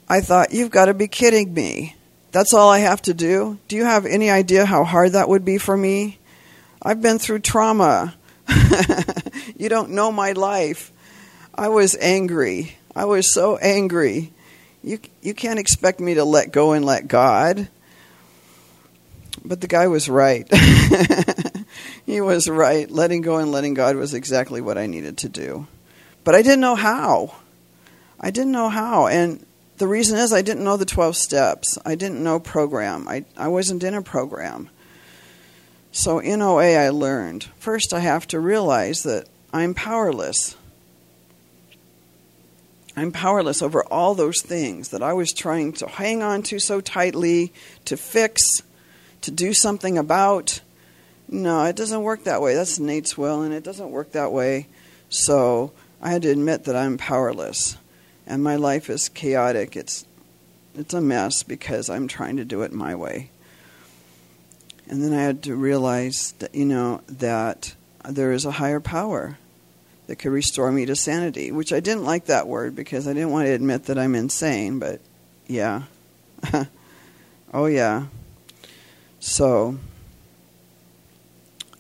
[0.10, 1.96] I thought, "You've got to be kidding me!
[2.32, 3.60] That's all I have to do?
[3.70, 6.18] Do you have any idea how hard that would be for me?
[6.86, 8.14] I've been through trauma.
[9.58, 10.92] you don't know my life.
[11.56, 12.78] I was angry.
[12.96, 14.32] I was so angry.
[14.84, 17.68] You you can't expect me to let go and let God."
[19.44, 20.48] But the guy was right.
[22.06, 22.90] he was right.
[22.90, 25.66] Letting go and letting God was exactly what I needed to do.
[26.24, 27.34] But I didn't know how.
[28.20, 29.08] I didn't know how.
[29.08, 29.44] And
[29.78, 31.78] the reason is I didn't know the 12 steps.
[31.86, 33.08] I didn't know program.
[33.08, 34.70] I, I wasn't in a program.
[35.98, 40.58] So in OA, I learned first, I have to realize that I'm powerless.
[42.98, 46.82] I'm powerless over all those things that I was trying to hang on to so
[46.82, 47.54] tightly,
[47.86, 48.42] to fix,
[49.22, 50.60] to do something about.
[51.30, 52.56] No, it doesn't work that way.
[52.56, 54.68] That's Nate's will, and it doesn't work that way.
[55.08, 57.78] So I had to admit that I'm powerless,
[58.28, 59.78] and my life is chaotic.
[59.78, 60.06] It's
[60.78, 63.30] it's a mess because I'm trying to do it my way.
[64.88, 67.76] And then I had to realize that you know that
[68.08, 69.38] there is a higher power
[70.08, 73.32] that could restore me to sanity, which I didn't like that word because I didn't
[73.32, 75.02] want to admit that I'm insane, but
[75.48, 75.84] yeah.
[77.54, 78.06] oh yeah.
[79.20, 79.78] So,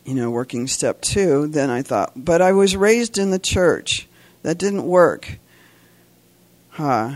[0.04, 4.08] you know, working step two, then I thought, but I was raised in the church.
[4.42, 5.40] That didn't work.
[6.70, 7.16] Huh.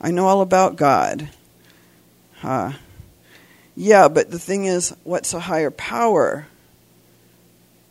[0.00, 1.30] I know all about God.
[2.36, 2.72] Huh.
[3.76, 6.46] Yeah, but the thing is, what's a higher power?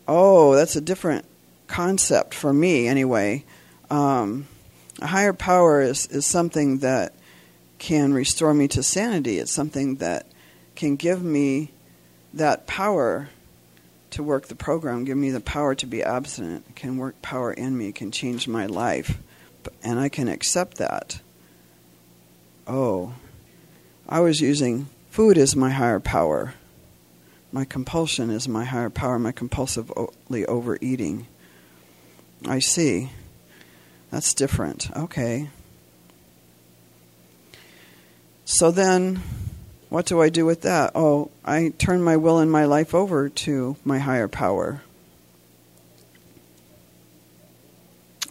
[0.07, 1.25] Oh, that's a different
[1.67, 3.43] concept for me, anyway.
[3.89, 4.47] Um,
[5.01, 7.13] a higher power is, is something that
[7.79, 9.39] can restore me to sanity.
[9.39, 10.25] It's something that
[10.75, 11.71] can give me
[12.33, 13.29] that power
[14.11, 17.77] to work the program, give me the power to be abstinent, can work power in
[17.77, 19.17] me, can change my life.
[19.83, 21.19] And I can accept that.
[22.67, 23.13] Oh,
[24.07, 26.55] I was using food is my higher power.
[27.51, 31.27] My compulsion is my higher power, my compulsively overeating.
[32.47, 33.11] I see.
[34.09, 34.89] That's different.
[34.97, 35.49] Okay.
[38.43, 39.21] So then
[39.89, 40.93] what do I do with that?
[40.95, 44.81] Oh, I turn my will and my life over to my higher power.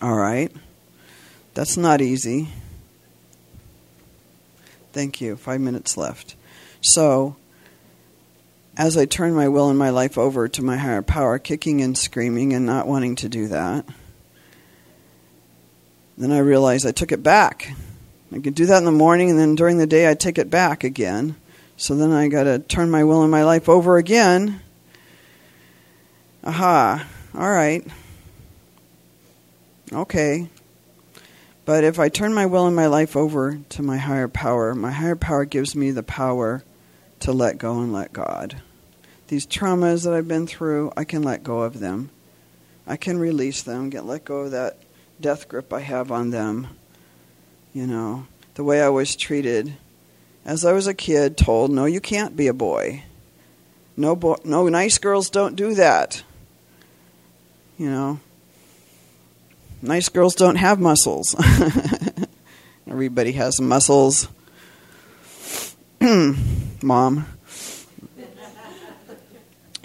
[0.02, 0.50] All right.
[1.54, 2.48] That's not easy.
[4.92, 5.36] Thank you.
[5.36, 6.34] Five minutes left.
[6.82, 7.36] So,
[8.76, 11.96] as I turn my will and my life over to my higher power, kicking and
[11.96, 13.86] screaming and not wanting to do that,
[16.18, 17.72] then I realized I took it back.
[18.34, 20.50] I could do that in the morning, and then during the day, I'd take it
[20.50, 21.36] back again.
[21.76, 24.60] So then I got to turn my will and my life over again.
[26.44, 27.06] Aha.
[27.34, 27.86] All right.
[29.92, 30.48] Okay.
[31.64, 34.90] But if I turn my will and my life over to my higher power, my
[34.90, 36.64] higher power gives me the power
[37.22, 38.60] to let go and let God.
[39.28, 42.10] These traumas that I've been through, I can let go of them.
[42.86, 44.76] I can release them, get let go of that
[45.20, 46.66] death grip I have on them.
[47.72, 49.74] You know, the way I was treated
[50.44, 53.04] as I was a kid, told, "No, you can't be a boy.
[53.96, 56.24] No, bo- no, nice girls don't do that."
[57.78, 58.20] You know,
[59.80, 61.36] nice girls don't have muscles.
[62.88, 64.28] Everybody has muscles.
[66.82, 67.26] Mom.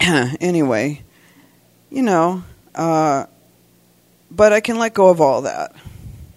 [0.00, 1.02] anyway,
[1.90, 2.42] you know,
[2.74, 3.26] uh,
[4.30, 5.74] but I can let go of all that.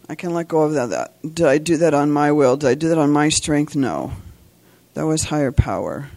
[0.10, 1.14] I can let go of that, that.
[1.22, 2.58] Did I do that on my will?
[2.58, 3.76] Did I do that on my strength?
[3.76, 4.12] No.
[4.94, 6.10] That was higher power.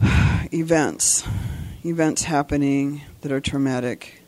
[0.52, 1.24] Events.
[1.84, 4.22] Events happening that are traumatic.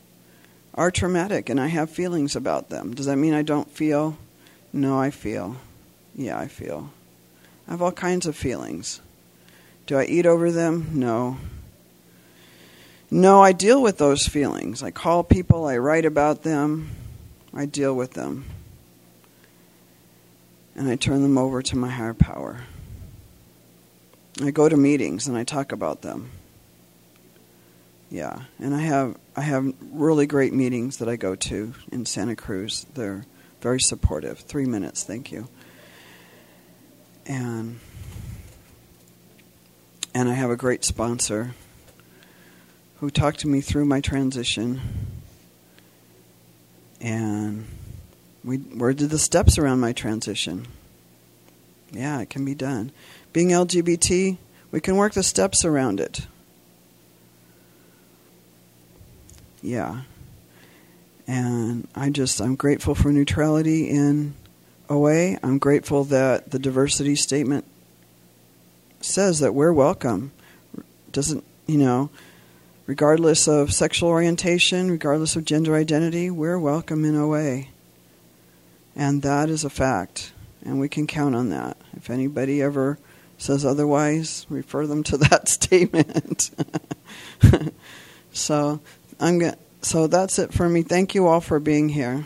[0.73, 2.93] are traumatic and I have feelings about them.
[2.93, 4.17] Does that mean I don't feel?
[4.73, 5.55] No, I feel.
[6.15, 6.89] Yeah, I feel.
[7.67, 9.01] I have all kinds of feelings.
[9.85, 10.91] Do I eat over them?
[10.93, 11.37] No.
[13.11, 14.81] No, I deal with those feelings.
[14.81, 16.89] I call people, I write about them,
[17.53, 18.45] I deal with them.
[20.75, 22.61] And I turn them over to my higher power.
[24.41, 26.31] I go to meetings and I talk about them.
[28.09, 32.35] Yeah, and I have I have really great meetings that I go to in Santa
[32.35, 32.85] Cruz.
[32.93, 33.25] They're
[33.61, 34.39] very supportive.
[34.39, 35.47] Three minutes, thank you.
[37.25, 37.79] And
[40.13, 41.55] and I have a great sponsor
[42.99, 44.81] who talked to me through my transition.
[47.01, 47.65] And
[48.43, 50.67] we where did the steps around my transition?
[51.91, 52.91] Yeah, it can be done.
[53.31, 54.37] Being LGBT,
[54.71, 56.27] we can work the steps around it.
[59.63, 60.01] yeah.
[61.25, 64.35] And I just, I'm grateful for neutrality in
[64.89, 65.37] OA.
[65.43, 67.65] I'm grateful that the diversity statement
[69.01, 70.31] says that we're welcome.
[71.11, 72.09] Doesn't, you know,
[72.85, 77.65] regardless of sexual orientation, regardless of gender identity, we're welcome in OA.
[78.95, 80.31] And that is a fact.
[80.63, 81.77] And we can count on that.
[81.95, 82.97] If anybody ever
[83.37, 86.51] says otherwise, refer them to that statement.
[88.31, 88.79] so
[89.19, 89.41] I'm
[89.81, 90.81] so that's it for me.
[90.81, 92.23] Thank you all for being here.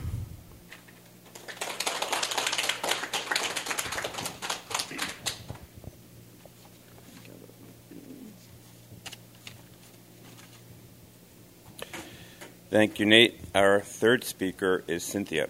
[12.69, 13.39] Thank you, Nate.
[13.55, 15.47] Our third speaker is Cynthia.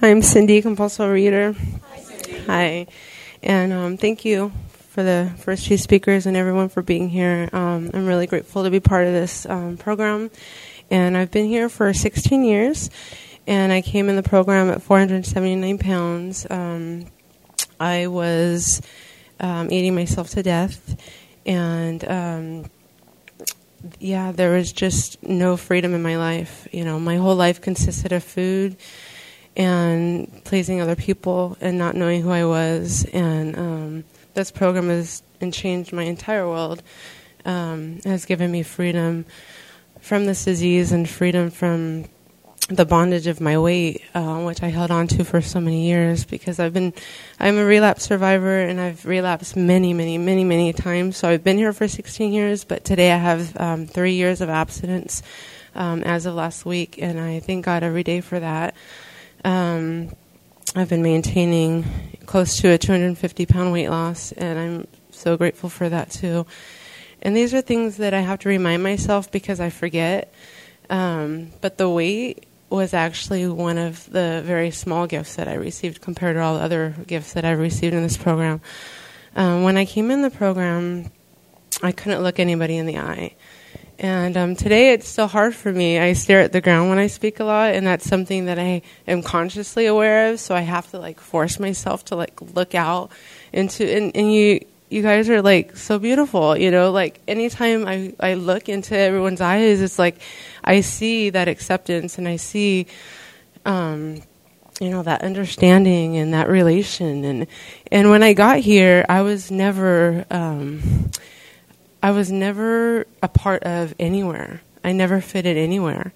[0.00, 1.52] I'm Cindy, compulsive reader.
[1.52, 2.00] Hi.
[2.00, 2.38] Cindy.
[2.46, 2.86] Hi.
[3.42, 4.52] And um, thank you
[4.90, 7.50] for the first two speakers and everyone for being here.
[7.52, 10.30] Um, I'm really grateful to be part of this um, program.
[10.90, 12.88] And I've been here for 16 years.
[13.48, 16.46] And I came in the program at 479 pounds.
[17.80, 18.82] I was
[19.40, 20.96] um, eating myself to death.
[21.46, 22.70] And um,
[23.98, 26.68] yeah, there was just no freedom in my life.
[26.70, 28.76] You know, my whole life consisted of food
[29.56, 33.04] and pleasing other people and not knowing who I was.
[33.12, 36.82] And um, this program has and changed my entire world.
[37.46, 39.24] Um, has given me freedom
[40.02, 42.04] from this disease and freedom from
[42.70, 46.24] the bondage of my weight, uh, which I held on to for so many years
[46.24, 46.94] because I've been,
[47.40, 51.16] I'm a relapse survivor and I've relapsed many, many, many, many times.
[51.16, 54.48] So I've been here for 16 years, but today I have um, three years of
[54.48, 55.22] abstinence
[55.74, 58.74] um, as of last week, and I thank God every day for that.
[59.44, 60.14] Um,
[60.76, 61.84] I've been maintaining
[62.26, 66.46] close to a 250 pound weight loss, and I'm so grateful for that too.
[67.22, 70.32] And these are things that I have to remind myself because I forget.
[70.88, 76.00] Um, but the weight was actually one of the very small gifts that I received
[76.00, 78.60] compared to all the other gifts that I've received in this program.
[79.34, 81.10] Um, when I came in the program,
[81.82, 83.34] I couldn't look anybody in the eye.
[83.98, 85.98] And um, today it's still hard for me.
[85.98, 88.80] I stare at the ground when I speak a lot, and that's something that I
[89.06, 90.40] am consciously aware of.
[90.40, 93.10] So I have to like force myself to like look out
[93.52, 93.84] into.
[93.84, 96.90] And, and you you guys are like so beautiful, you know.
[96.90, 100.18] Like anytime I I look into everyone's eyes, it's like
[100.64, 102.86] I see that acceptance, and I see.
[103.64, 104.22] Um,
[104.80, 107.46] you know that understanding and that relation and
[107.92, 111.10] and when I got here I was never um,
[112.02, 114.62] I was never a part of anywhere.
[114.82, 116.12] I never fitted anywhere.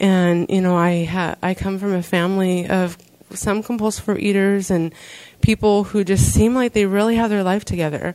[0.00, 2.96] And you know, I ha- I come from a family of
[3.30, 4.94] some compulsive eaters and
[5.42, 8.14] people who just seem like they really have their life together.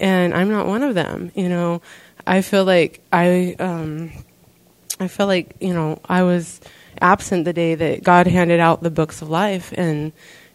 [0.00, 1.30] And I'm not one of them.
[1.34, 1.82] You know,
[2.26, 4.10] I feel like I um,
[5.00, 6.60] I feel like you know I was
[7.00, 10.12] absent the day that God handed out the books of life and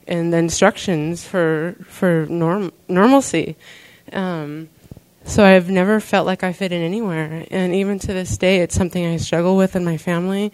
[0.07, 3.55] and the instructions for for norm normalcy.
[4.13, 4.69] Um,
[5.23, 8.75] so I've never felt like I fit in anywhere, and even to this day, it's
[8.75, 10.53] something I struggle with in my family.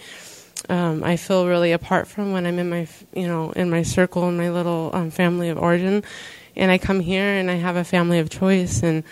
[0.70, 4.30] Um, I feel really apart from when I'm in my, you know, in my circle,
[4.30, 6.04] in my little um, family of origin,
[6.56, 9.04] and I come here and I have a family of choice, and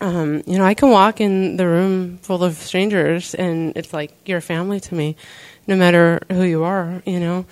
[0.00, 4.12] um, you know, I can walk in the room full of strangers, and it's like
[4.24, 5.16] you're family to me,
[5.66, 7.46] no matter who you are, you know,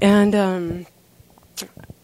[0.00, 0.86] and um,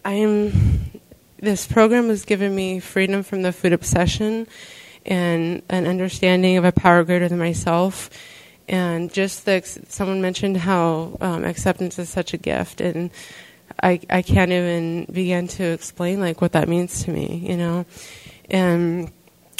[0.04, 1.00] I'm
[1.40, 4.46] this program has given me freedom from the food obsession
[5.04, 8.08] and an understanding of a power greater than myself.
[8.66, 12.80] And just the, someone mentioned how um, acceptance is such a gift.
[12.80, 13.10] And
[13.82, 17.84] I I can't even begin to explain like what that means to me, you know,
[18.50, 19.12] and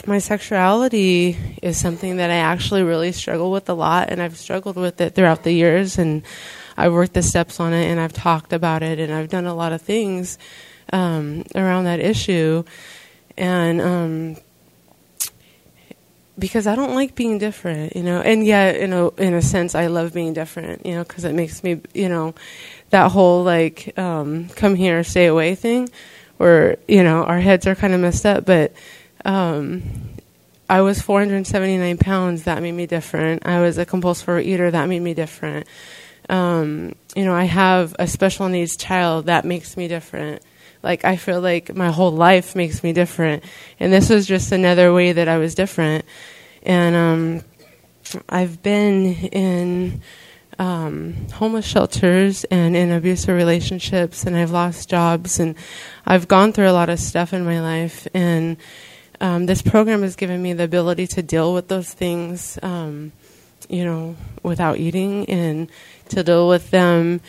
[0.07, 4.77] my sexuality is something that I actually really struggle with a lot, and I've struggled
[4.77, 6.23] with it throughout the years, and
[6.77, 9.55] I've worked the steps on it, and I've talked about it, and I've done a
[9.55, 10.39] lot of things
[10.93, 12.65] um, around that issue,
[13.37, 14.37] and um,
[16.39, 19.75] because I don't like being different, you know, and yet, you know, in a sense,
[19.75, 22.35] I love being different, you know, because it makes me, you know,
[22.91, 25.89] that whole like um, come here, stay away thing,
[26.37, 28.73] where you know our heads are kind of messed up, but.
[29.25, 29.83] Um,
[30.69, 32.45] I was 479 pounds.
[32.45, 33.47] That made me different.
[33.47, 34.71] I was a compulsive eater.
[34.71, 35.67] That made me different.
[36.29, 39.27] Um, you know, I have a special needs child.
[39.27, 40.43] That makes me different.
[40.83, 43.43] Like I feel like my whole life makes me different,
[43.81, 46.05] and this was just another way that I was different.
[46.63, 47.45] And um,
[48.29, 50.03] I've been in
[50.59, 55.57] um, homeless shelters and in abusive relationships, and I've lost jobs, and
[56.05, 58.07] I've gone through a lot of stuff in my life.
[58.13, 58.59] And
[59.21, 63.13] um, this program has given me the ability to deal with those things, um,
[63.69, 65.71] you know, without eating, and
[66.11, 67.21] to deal with them.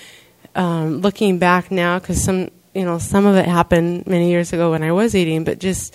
[0.56, 4.72] Um, looking back now, because some, you know, some of it happened many years ago
[4.72, 5.94] when I was eating, but just,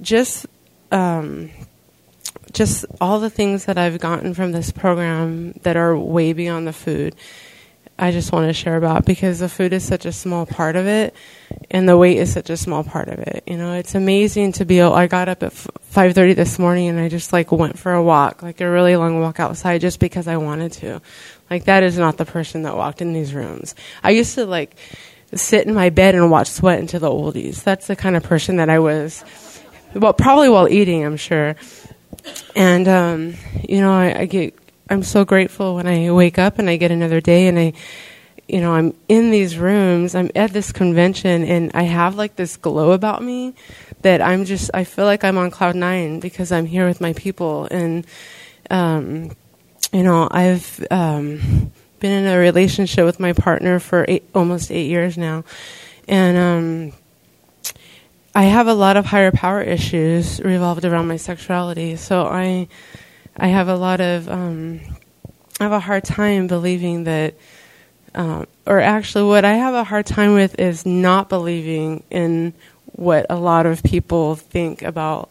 [0.00, 0.46] just
[0.90, 1.50] um,
[2.52, 6.72] just all the things that I've gotten from this program that are way beyond the
[6.72, 7.14] food.
[8.02, 10.88] I just want to share about because the food is such a small part of
[10.88, 11.14] it,
[11.70, 13.44] and the weight is such a small part of it.
[13.46, 14.80] You know, it's amazing to be.
[14.80, 17.92] Able, I got up at five thirty this morning and I just like went for
[17.92, 21.00] a walk, like a really long walk outside, just because I wanted to.
[21.48, 23.76] Like that is not the person that walked in these rooms.
[24.02, 24.74] I used to like
[25.34, 27.62] sit in my bed and watch Sweatin' to the Oldies.
[27.62, 29.24] That's the kind of person that I was.
[29.94, 31.54] Well, probably while eating, I'm sure
[32.54, 33.34] and um,
[33.68, 34.54] you know, I, I get
[34.92, 37.72] I'm so grateful when I wake up and I get another day and I
[38.46, 42.58] you know, I'm in these rooms, I'm at this convention and I have like this
[42.58, 43.54] glow about me
[44.02, 47.14] that I'm just I feel like I'm on cloud 9 because I'm here with my
[47.14, 48.06] people and
[48.68, 49.30] um
[49.94, 54.82] you know, I've um been in a relationship with my partner for eight, almost 8
[54.82, 55.44] years now.
[56.06, 56.92] And um
[58.34, 61.96] I have a lot of higher power issues revolved around my sexuality.
[61.96, 62.68] So I,
[63.36, 64.80] I have a lot of, um,
[65.58, 67.34] I have a hard time believing that,
[68.14, 72.52] um, or actually, what I have a hard time with is not believing in
[72.86, 75.30] what a lot of people think about,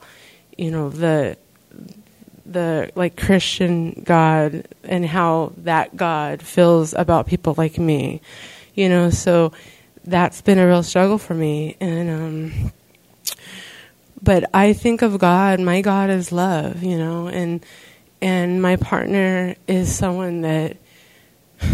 [0.57, 1.37] you know, the,
[2.45, 8.21] the like Christian God and how that God feels about people like me,
[8.73, 9.09] you know.
[9.09, 9.53] So
[10.03, 12.71] that's been a real struggle for me, and um,
[14.21, 17.63] but I think of God, my God is love, you know, and
[18.22, 20.78] and my partner is someone that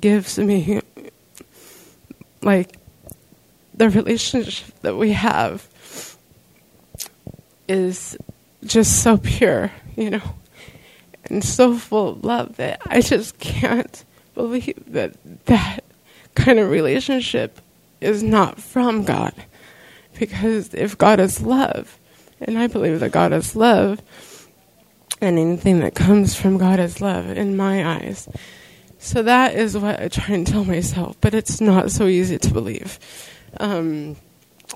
[0.00, 0.80] gives me
[2.42, 2.76] like
[3.74, 5.68] the relationship that we have
[7.66, 8.16] is
[8.64, 10.34] just so pure, you know,
[11.24, 15.16] and so full of love that I just can't believe that
[15.46, 15.80] that
[16.34, 17.60] kind of relationship
[18.00, 19.34] is not from God.
[20.18, 21.98] Because if God is love,
[22.40, 24.00] and I believe that God is love,
[25.24, 28.28] and anything that comes from God is love in my eyes.
[28.98, 32.50] So that is what I try and tell myself, but it's not so easy to
[32.52, 32.98] believe.
[33.58, 34.16] Um,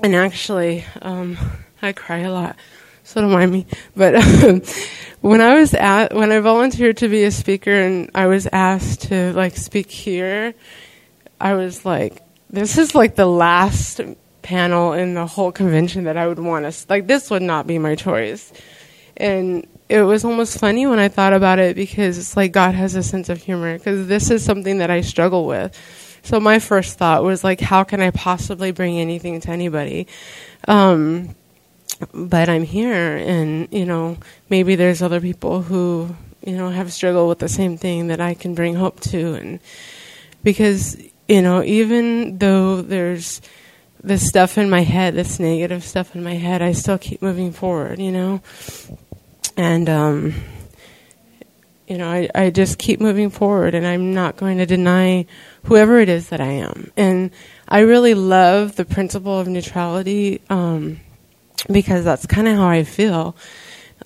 [0.03, 1.39] and actually, um,
[1.81, 2.57] I cry a lot,
[3.05, 3.67] so don't mind me.
[3.97, 4.63] But um,
[5.21, 9.03] when I was at when I volunteered to be a speaker and I was asked
[9.09, 10.55] to like speak here,
[11.41, 14.01] I was like, this is like the last
[14.43, 17.79] panel in the whole convention that I would want to like this would not be
[17.79, 18.53] my choice.
[19.17, 22.95] And it was almost funny when I thought about it because it's like God has
[22.95, 25.77] a sense of humor because this is something that I struggle with.
[26.23, 30.07] So my first thought was like how can I possibly bring anything to anybody?
[30.67, 31.35] Um,
[32.13, 34.19] but I'm here and you know
[34.51, 36.15] maybe there's other people who
[36.45, 39.59] you know have struggled with the same thing that I can bring hope to and
[40.45, 40.97] because
[41.29, 43.41] you know even though there's
[44.03, 47.53] this stuff in my head, this negative stuff in my head, I still keep moving
[47.53, 48.41] forward, you know?
[49.59, 50.35] And, um,
[51.89, 55.27] you know, I, I just keep moving forward and I'm not going to deny
[55.65, 56.93] whoever it is that I am.
[56.97, 57.33] And
[57.67, 61.01] I really love the principle of neutrality, um,
[61.71, 63.35] because that's kind of how I feel.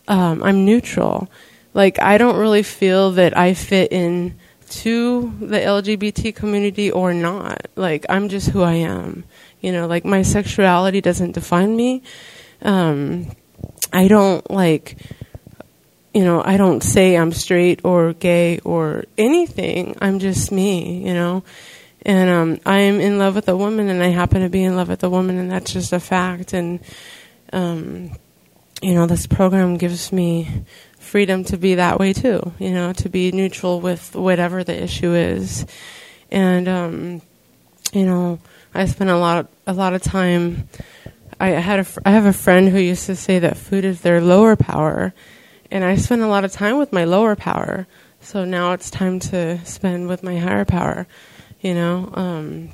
[0.09, 1.29] Um, I'm neutral.
[1.75, 4.39] Like, I don't really feel that I fit in
[4.71, 7.67] to the LGBT community or not.
[7.77, 9.25] Like, I'm just who I am.
[9.61, 12.03] You know, like my sexuality doesn't define me.
[12.63, 13.37] Um,
[13.93, 14.97] I don't like,
[16.15, 19.97] you know, I don't say I'm straight or gay or anything.
[20.01, 21.43] I'm just me, you know.
[22.05, 24.77] And um, I am in love with a woman, and I happen to be in
[24.77, 26.53] love with a woman, and that's just a fact.
[26.53, 26.81] And
[27.53, 28.11] um,
[28.83, 30.65] you know, this program gives me
[30.99, 32.53] freedom to be that way too.
[32.59, 35.65] You know, to be neutral with whatever the issue is.
[36.31, 37.23] And um,
[37.93, 38.39] you know,
[38.75, 40.69] I spent a lot of, a lot of time.
[41.39, 44.21] I had a I have a friend who used to say that food is their
[44.21, 45.15] lower power,
[45.73, 47.87] and I spent a lot of time with my lower power.
[48.20, 51.07] So now it's time to spend with my higher power.
[51.62, 52.68] You know, um,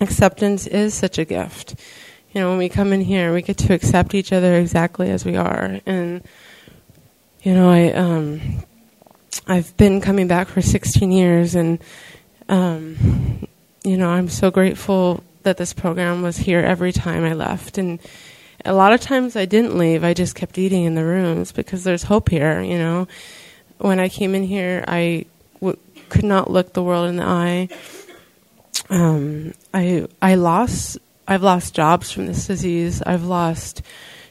[0.00, 1.74] acceptance is such a gift.
[2.32, 5.24] You know, when we come in here, we get to accept each other exactly as
[5.24, 6.22] we are, and
[7.42, 8.64] you know, I um,
[9.46, 11.78] I've been coming back for 16 years, and
[12.50, 13.48] um,
[13.82, 17.78] you know, I'm so grateful that this program was here every time I left.
[17.78, 18.00] And
[18.66, 21.84] a lot of times I didn't leave, I just kept eating in the rooms because
[21.84, 23.08] there's hope here, you know.
[23.78, 25.26] When I came in here, I
[25.60, 27.68] w- could not look the world in the eye.
[28.90, 30.98] Um, I I lost
[31.28, 33.02] I've lost jobs from this disease.
[33.02, 33.82] I've lost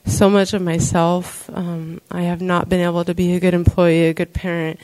[0.05, 1.49] so much of myself.
[1.53, 4.79] Um, I have not been able to be a good employee, a good parent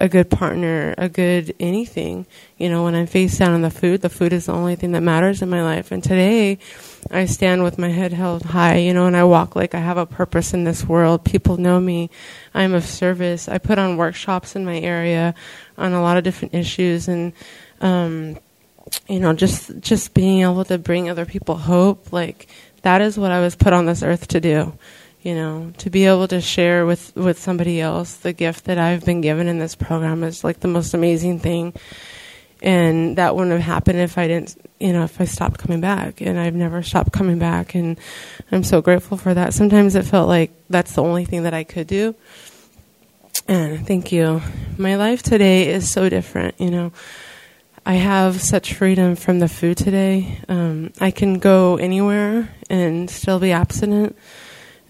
[0.00, 2.26] a good partner, a good anything.
[2.56, 4.92] You know, when I'm face down on the food, the food is the only thing
[4.92, 5.92] that matters in my life.
[5.92, 6.58] And today,
[7.10, 9.96] I stand with my head held high, you know, and I walk like I have
[9.96, 11.24] a purpose in this world.
[11.24, 12.10] People know me.
[12.54, 13.48] I'm of service.
[13.48, 15.34] I put on workshops in my area
[15.78, 17.32] on a lot of different issues and,
[17.80, 18.38] um,
[19.08, 22.48] you know, just just being able to bring other people hope, like
[22.82, 24.72] that is what I was put on this earth to do
[25.22, 29.04] you know to be able to share with with somebody else the gift that I've
[29.04, 31.74] been given in this program is like the most amazing thing
[32.62, 36.20] and that wouldn't have happened if I didn't you know if I stopped coming back.
[36.20, 37.74] And I've never stopped coming back.
[37.74, 37.98] And
[38.50, 39.54] I'm so grateful for that.
[39.54, 42.14] Sometimes it felt like that's the only thing that I could do.
[43.48, 44.42] And thank you.
[44.78, 46.92] My life today is so different you know.
[47.84, 50.38] I have such freedom from the food today.
[50.48, 54.16] Um, I can go anywhere and still be abstinent.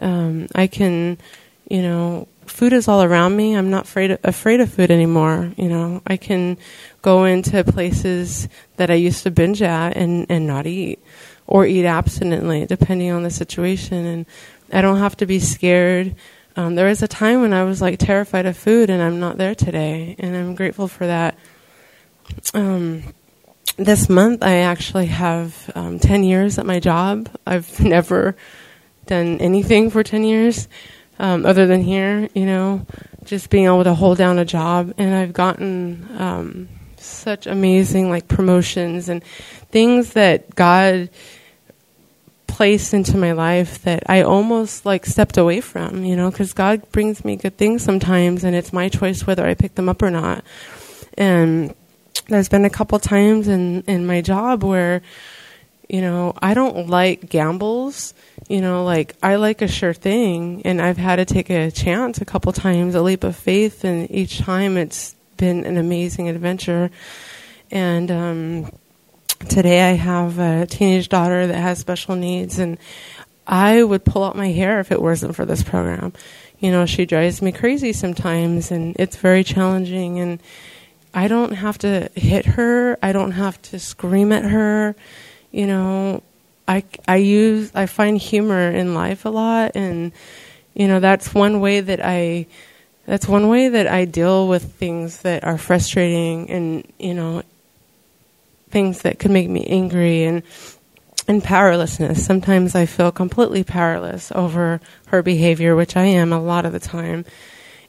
[0.01, 1.19] Um, I can,
[1.69, 3.55] you know, food is all around me.
[3.55, 5.53] I'm not afraid of, afraid of food anymore.
[5.57, 6.59] You know, I can
[7.03, 10.99] go into places that I used to binge at and and not eat,
[11.47, 14.05] or eat abstinently, depending on the situation.
[14.05, 14.27] And
[14.73, 16.15] I don't have to be scared.
[16.57, 19.39] Um, there was a time when I was like terrified of food, and I'm not
[19.39, 21.39] there today, and I'm grateful for that.
[22.55, 23.03] Um,
[23.77, 27.29] this month, I actually have um, 10 years at my job.
[27.47, 28.37] I've never
[29.07, 30.69] done anything for 10 years
[31.21, 32.87] um, other than here, you know,
[33.25, 34.95] just being able to hold down a job.
[34.97, 39.23] And I've gotten um, such amazing like promotions and
[39.71, 41.11] things that God
[42.47, 46.91] placed into my life that I almost like stepped away from, you know, because God
[46.91, 50.11] brings me good things sometimes and it's my choice whether I pick them up or
[50.11, 50.43] not.
[51.19, 51.75] And
[52.29, 55.03] there's been a couple times in, in my job where,
[55.87, 58.15] you know, I don't like gambles
[58.51, 62.21] you know, like I like a sure thing, and I've had to take a chance
[62.21, 66.91] a couple times, a leap of faith, and each time it's been an amazing adventure.
[67.71, 68.73] And um,
[69.49, 72.77] today I have a teenage daughter that has special needs, and
[73.47, 76.13] I would pull out my hair if it wasn't for this program.
[76.59, 80.19] You know, she drives me crazy sometimes, and it's very challenging.
[80.19, 80.43] And
[81.15, 82.99] I don't have to hit her.
[83.01, 84.97] I don't have to scream at her.
[85.53, 86.23] You know,
[86.71, 90.13] I, I use I find humor in life a lot, and
[90.73, 92.47] you know that's one way that I
[93.07, 97.43] that's one way that I deal with things that are frustrating, and you know
[98.71, 100.45] things that could make me angry and
[101.27, 102.25] and powerlessness.
[102.25, 106.79] Sometimes I feel completely powerless over her behavior, which I am a lot of the
[106.79, 107.25] time.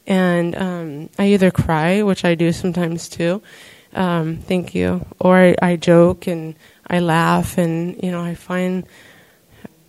[0.07, 3.43] And um, I either cry, which I do sometimes too.
[3.93, 6.55] Um, thank you, or I, I joke and
[6.91, 8.85] I laugh and you know I find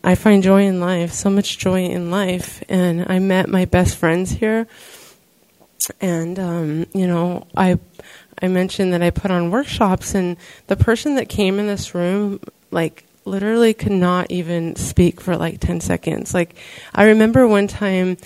[0.04, 2.62] I find joy in life, so much joy in life.
[2.68, 4.66] And I met my best friends here,
[6.00, 7.78] and um, you know I
[8.40, 10.36] I mentioned that I put on workshops, and
[10.68, 12.40] the person that came in this room
[12.70, 16.32] like literally could not even speak for like 10 seconds.
[16.32, 16.56] Like
[16.94, 18.16] I remember one time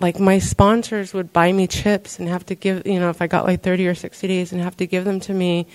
[0.00, 3.26] like my sponsors would buy me chips and have to give, you know, if I
[3.26, 5.66] got like 30 or 60 days and have to give them to me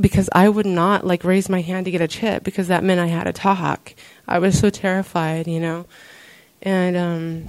[0.00, 3.00] because I would not like raise my hand to get a chip because that meant
[3.00, 3.94] I had to talk.
[4.26, 5.86] I was so terrified, you know.
[6.62, 7.48] And um,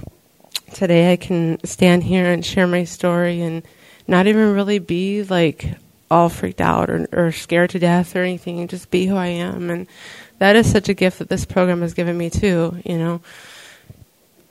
[0.72, 3.62] today I can stand here and share my story and
[4.06, 5.76] not even really be like
[6.10, 9.70] all freaked out or, or scared to death or anything, just be who I am.
[9.70, 9.86] And
[10.38, 13.20] that is such a gift that this program has given me too, you know.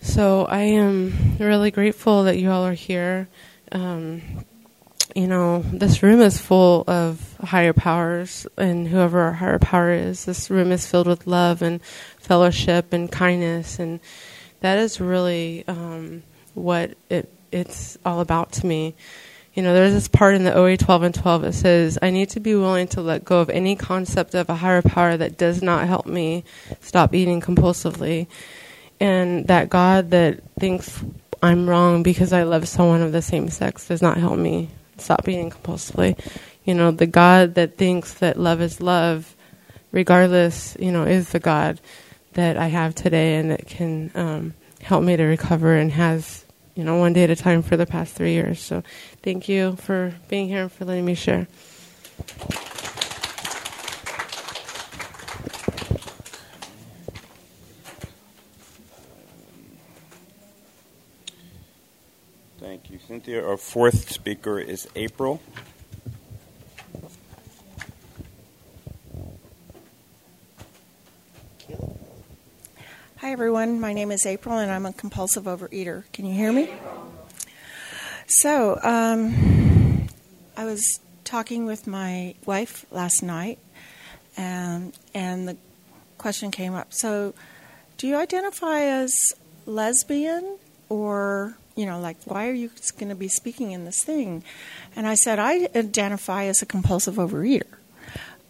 [0.02, 3.30] So I am really grateful that you all are here.
[3.72, 4.22] Um,
[5.16, 10.26] you know, this room is full of higher powers, and whoever our higher power is,
[10.26, 11.82] this room is filled with love and
[12.20, 13.99] fellowship and kindness, and
[14.61, 18.95] that is really um, what it it's all about to me.
[19.53, 22.30] You know, there's this part in the OA 12 and 12 that says, I need
[22.32, 25.61] to be willing to let go of any concept of a higher power that does
[25.61, 26.43] not help me
[26.82, 28.26] stop eating compulsively.
[28.99, 31.03] And that God that thinks
[31.43, 34.70] I'm wrong because I love someone of the same sex does not help me
[35.04, 36.18] stop eating compulsively.
[36.64, 39.36] You know, the God that thinks that love is love,
[39.91, 41.80] regardless, you know, is the God
[42.34, 46.45] that I have today and that can um, help me to recover and has,
[46.76, 48.60] you know, one day at a time for the past three years.
[48.60, 48.84] So
[49.22, 51.47] thank you for being here and for letting me share.
[62.60, 63.45] Thank you, Cynthia.
[63.47, 65.39] Our fourth speaker is April.
[73.18, 73.80] Hi, everyone.
[73.80, 76.05] My name is April, and I'm a compulsive overeater.
[76.11, 76.74] Can you hear me?
[78.26, 80.07] So, um,
[80.57, 83.59] I was talking with my wife last night,
[84.36, 85.57] and, and the
[86.18, 86.91] question came up.
[86.91, 87.36] So,
[87.97, 89.14] do you identify as
[89.68, 90.57] lesbian
[90.89, 94.43] or you know, like, why are you going to be speaking in this thing?
[94.95, 97.63] And I said, I identify as a compulsive overeater.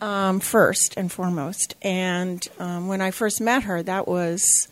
[0.01, 1.75] Um, first and foremost.
[1.81, 4.67] And um, when I first met her, that was,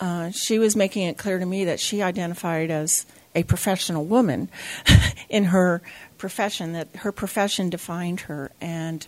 [0.00, 3.06] uh, she was making it clear to me that she identified as
[3.36, 4.48] a professional woman
[5.28, 5.82] in her
[6.18, 8.50] profession, that her profession defined her.
[8.60, 9.06] And,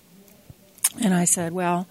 [1.02, 1.88] and I said, well,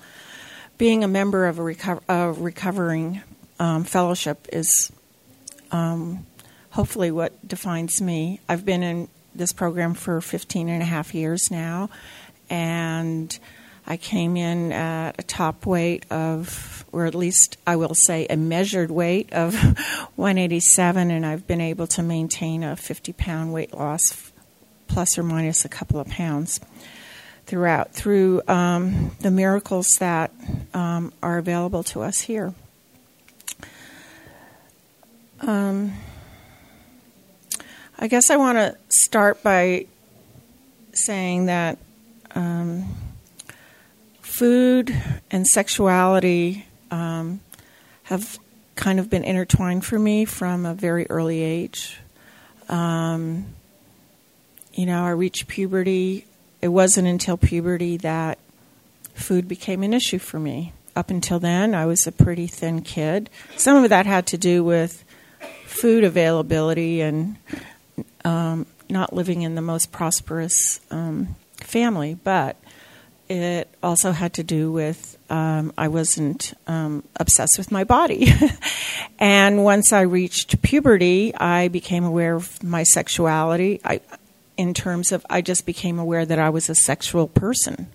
[0.77, 3.21] being a member of a, reco- a recovering
[3.59, 4.93] um, fellowship is
[5.71, 6.25] um,
[6.77, 8.39] hopefully what defines me.
[8.47, 11.89] I've been in this program for 15 and a half years now,
[12.51, 13.35] and
[13.87, 18.37] I came in at a top weight of, or at least I will say a
[18.37, 19.55] measured weight of
[20.17, 24.31] 187, and I've been able to maintain a 50 pound weight loss,
[24.87, 26.59] plus or minus a couple of pounds
[27.47, 30.29] throughout through um, the miracles that
[30.75, 32.53] um, are available to us here.
[35.39, 35.93] Um,
[37.99, 39.87] I guess I want to start by
[40.93, 41.79] saying that
[42.35, 42.95] um,
[44.21, 44.95] food
[45.31, 47.39] and sexuality um,
[48.03, 48.37] have
[48.75, 51.99] kind of been intertwined for me from a very early age.
[52.69, 53.47] Um,
[54.73, 56.25] you know, I reached puberty.
[56.61, 58.37] It wasn't until puberty that
[59.15, 60.71] food became an issue for me.
[60.95, 63.31] Up until then, I was a pretty thin kid.
[63.55, 65.03] Some of that had to do with
[65.65, 67.37] food availability and
[68.27, 72.57] um, not living in the most prosperous um, family, but
[73.29, 78.27] it also had to do with um, I wasn't um, obsessed with my body.
[79.19, 83.79] and once I reached puberty, I became aware of my sexuality.
[83.85, 84.01] I,
[84.57, 87.87] in terms of, I just became aware that I was a sexual person.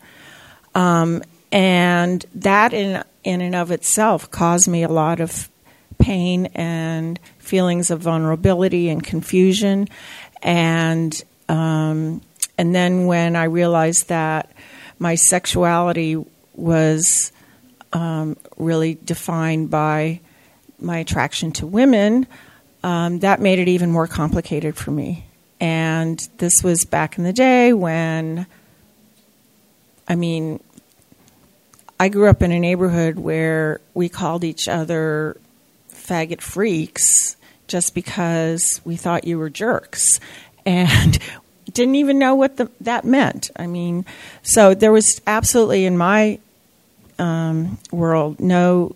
[0.74, 5.50] Um, and that in, in and of itself caused me a lot of
[5.98, 9.88] pain and feelings of vulnerability and confusion.
[10.42, 12.20] And, um,
[12.58, 14.52] and then when I realized that
[14.98, 16.22] my sexuality
[16.54, 17.32] was
[17.92, 20.20] um, really defined by
[20.78, 22.26] my attraction to women,
[22.82, 25.24] um, that made it even more complicated for me.
[25.60, 28.46] And this was back in the day when,
[30.08, 30.60] I mean,
[32.00, 35.36] I grew up in a neighborhood where we called each other
[35.92, 37.36] faggot freaks
[37.72, 40.20] just because we thought you were jerks.
[40.66, 41.18] And
[41.72, 43.50] didn't even know what the, that meant.
[43.56, 44.04] I mean,
[44.42, 46.38] so there was absolutely in my
[47.18, 48.94] um, world no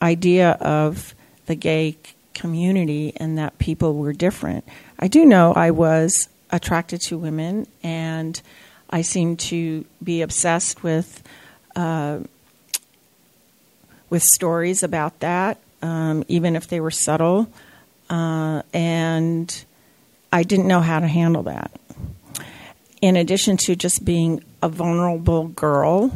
[0.00, 1.14] idea of
[1.44, 1.96] the gay
[2.32, 4.64] community and that people were different.
[4.98, 8.40] I do know I was attracted to women, and
[8.88, 11.22] I seemed to be obsessed with
[11.74, 12.20] uh,
[14.08, 17.48] with stories about that, um, even if they were subtle,
[18.10, 19.64] uh, and
[20.32, 21.70] I didn't know how to handle that
[23.00, 26.10] in addition to just being a vulnerable girl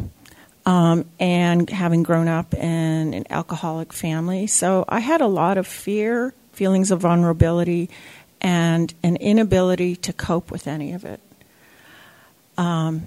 [0.67, 4.47] um, and having grown up in an alcoholic family.
[4.47, 7.91] So I had a lot of fear, feelings of vulnerability,
[8.41, 11.21] and an inability to cope with any of it.
[12.57, 13.05] Um,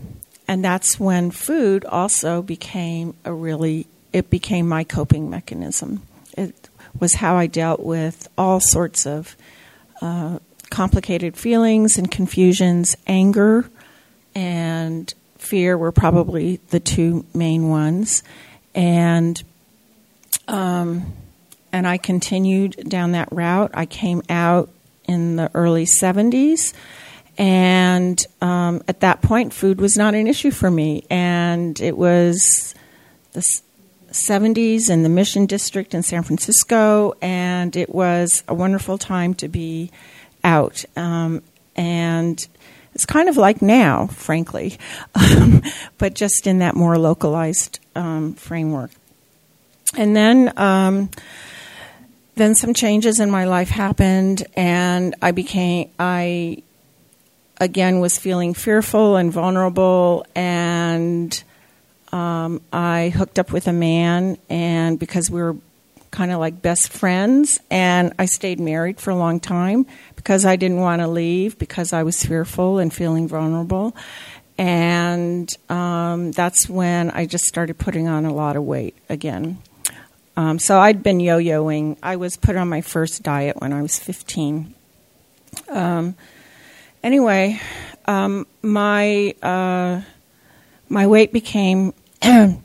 [0.48, 6.02] and that's when food also became a really, it became my coping mechanism.
[6.38, 6.62] It
[7.00, 9.36] was how I dealt with all sorts of
[10.02, 10.39] uh,
[10.70, 13.70] complicated feelings and confusions, anger
[14.36, 18.24] and fear were probably the two main ones,
[18.74, 19.41] and
[20.48, 21.14] um,
[21.72, 23.72] and I continued down that route.
[23.74, 24.70] I came out
[25.06, 26.74] in the early '70s,
[27.38, 32.74] and um, at that point, food was not an issue for me, and it was
[33.34, 33.44] the
[34.14, 39.47] 70s in the Mission District in San Francisco, and it was a wonderful time to
[39.47, 39.91] be
[40.43, 40.86] out.
[40.95, 41.41] Um,
[41.76, 42.45] and
[42.93, 44.78] it's kind of like now, frankly,
[45.16, 45.64] um,
[45.97, 48.91] but just in that more localized um, framework.
[49.97, 51.09] And then, um,
[52.36, 56.64] then some changes in my life happened, and I became I
[57.61, 61.43] again was feeling fearful and vulnerable, and
[62.14, 65.55] um, I hooked up with a man, and because we were
[66.11, 70.55] kind of like best friends, and I stayed married for a long time because I
[70.55, 73.95] didn't want to leave because I was fearful and feeling vulnerable.
[74.59, 79.57] And um, that's when I just started putting on a lot of weight again.
[80.38, 81.97] Um, so I'd been yo yoing.
[82.03, 84.72] I was put on my first diet when I was 15.
[85.70, 86.16] Um,
[87.01, 87.59] anyway,
[88.05, 90.01] um, my uh,
[90.89, 91.93] my weight became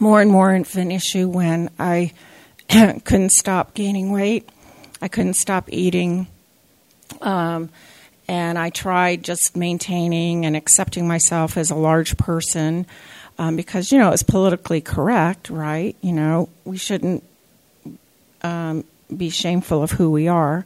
[0.00, 2.12] more and more of an issue when I
[2.68, 4.48] couldn't stop gaining weight.
[5.00, 6.26] I couldn't stop eating.
[7.20, 7.70] Um,
[8.28, 12.86] and I tried just maintaining and accepting myself as a large person
[13.38, 15.96] um, because, you know, it's politically correct, right?
[16.00, 17.24] You know, we shouldn't
[18.42, 18.84] um,
[19.14, 20.64] be shameful of who we are.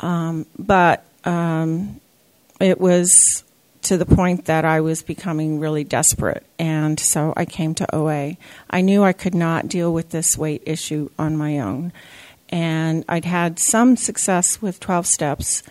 [0.00, 2.00] Um, but um,
[2.60, 3.44] it was
[3.82, 6.44] to the point that I was becoming really desperate.
[6.58, 8.36] And so I came to OA.
[8.70, 11.92] I knew I could not deal with this weight issue on my own.
[12.48, 15.62] And I'd had some success with 12 steps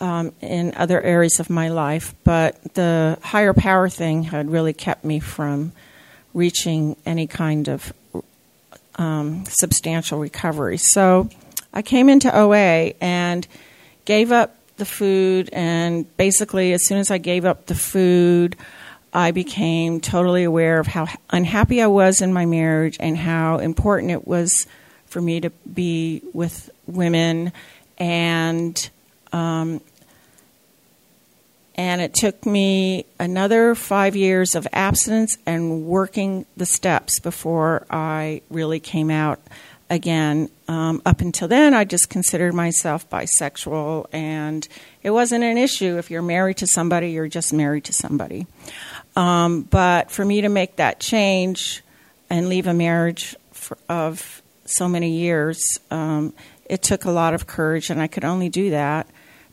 [0.00, 5.04] um, in other areas of my life, but the higher power thing had really kept
[5.04, 5.72] me from
[6.34, 7.92] reaching any kind of
[8.96, 10.76] um, substantial recovery.
[10.76, 11.30] So
[11.72, 13.46] I came into OA and
[14.04, 18.56] gave up the food, and basically, as soon as I gave up the food,
[19.12, 24.12] I became totally aware of how unhappy I was in my marriage and how important
[24.12, 24.66] it was
[25.06, 27.52] for me to be with women.
[27.98, 28.90] And
[29.32, 29.80] um,
[31.76, 38.40] and it took me another five years of abstinence and working the steps before I
[38.50, 39.40] really came out
[39.88, 40.48] again.
[40.68, 44.66] Um, up until then, I just considered myself bisexual, and
[45.02, 45.98] it wasn't an issue.
[45.98, 48.46] If you're married to somebody, you're just married to somebody.
[49.14, 51.82] Um, but for me to make that change
[52.28, 56.32] and leave a marriage for, of so many years, um,
[56.68, 59.06] it took a lot of courage, and I could only do that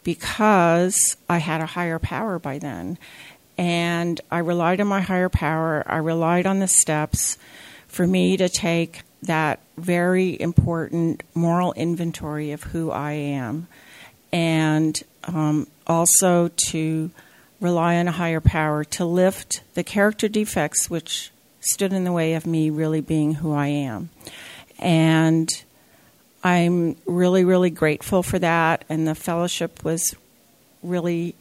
[0.03, 2.97] because I had a higher power by then.
[3.57, 7.37] And I relied on my higher power, I relied on the steps
[7.87, 13.67] for me to take that very important moral inventory of who I am,
[14.31, 17.11] and um, also to
[17.59, 22.33] rely on a higher power to lift the character defects which stood in the way
[22.33, 24.09] of me really being who I am.
[24.79, 25.49] And
[26.43, 30.13] I'm really, really grateful for that, and the fellowship was
[30.81, 31.35] really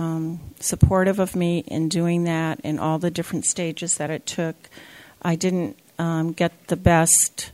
[0.00, 4.56] um, supportive of me in doing that in all the different stages that it took.
[5.22, 7.52] I didn't um, get the best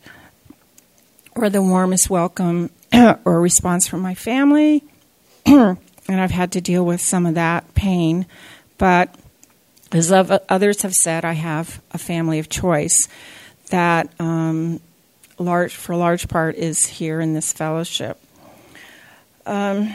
[1.35, 2.71] or the warmest welcome
[3.25, 4.85] or response from my family,
[5.47, 5.79] and
[6.09, 8.27] I've had to deal with some of that pain.
[8.79, 9.15] But
[9.93, 13.09] as others have said, I have a family of choice
[13.71, 14.81] that, um,
[15.39, 18.19] large for a large part, is here in this fellowship.
[19.47, 19.95] Um,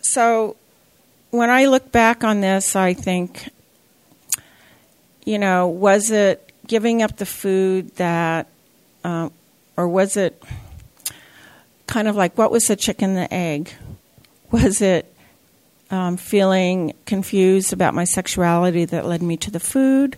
[0.00, 0.56] so
[1.30, 3.48] when I look back on this, I think,
[5.24, 8.48] you know, was it giving up the food that,
[9.04, 9.28] uh,
[9.76, 10.42] or was it
[11.86, 13.72] kind of like what was the chicken the egg?
[14.50, 15.12] Was it
[15.90, 20.16] um, feeling confused about my sexuality that led me to the food?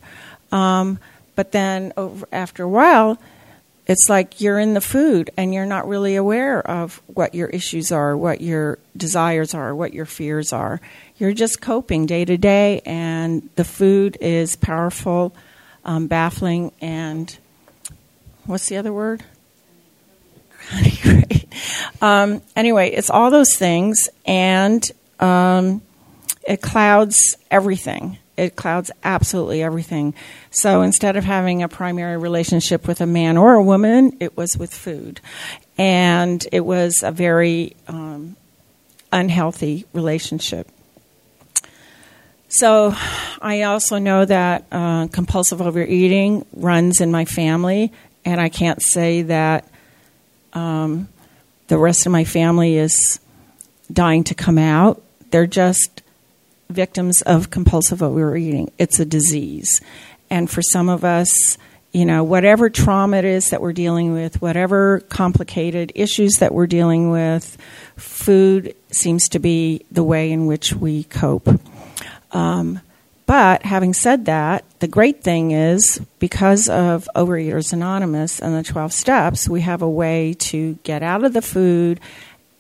[0.53, 0.99] Um,
[1.35, 3.19] but then over, after a while,
[3.87, 7.91] it's like you're in the food and you're not really aware of what your issues
[7.91, 10.81] are, what your desires are, what your fears are.
[11.17, 15.35] You're just coping day to day, and the food is powerful
[15.89, 17.37] um, baffling, and
[18.47, 19.25] what's the other word?
[22.01, 25.83] Um, anyway, it's all those things, and um,
[26.47, 28.19] it clouds everything.
[28.37, 30.15] It clouds absolutely everything.
[30.51, 34.57] So instead of having a primary relationship with a man or a woman, it was
[34.57, 35.21] with food.
[35.77, 38.37] And it was a very um,
[39.11, 40.71] unhealthy relationship.
[42.49, 42.95] So,
[43.43, 47.93] I also know that uh, compulsive overeating runs in my family,
[48.25, 49.69] and I can't say that
[50.55, 51.09] um,
[51.69, 53.21] the rest of my family is
[53.93, 55.03] dying to come out.
[55.31, 56.03] They're just
[56.71, 58.71] victims of compulsive overeating.
[58.79, 59.81] It's a disease.
[60.31, 61.59] And for some of us,
[61.93, 66.67] you know, whatever trauma it is that we're dealing with, whatever complicated issues that we're
[66.67, 67.57] dealing with,
[67.97, 71.49] food seems to be the way in which we cope.
[72.33, 72.81] Um,
[73.27, 78.93] but having said that, the great thing is because of Overeaters Anonymous and the 12
[78.93, 82.01] steps, we have a way to get out of the food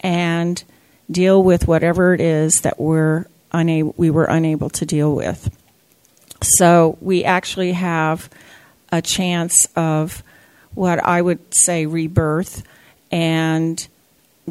[0.00, 0.62] and
[1.10, 5.50] deal with whatever it is that we're unable, we were unable to deal with.
[6.42, 8.28] So we actually have
[8.92, 10.22] a chance of
[10.74, 12.62] what I would say rebirth
[13.10, 13.86] and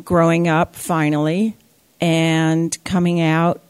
[0.03, 1.55] growing up finally
[2.01, 3.61] and coming out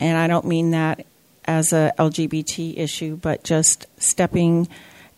[0.00, 1.06] and I don't mean that
[1.44, 4.68] as a LGBT issue, but just stepping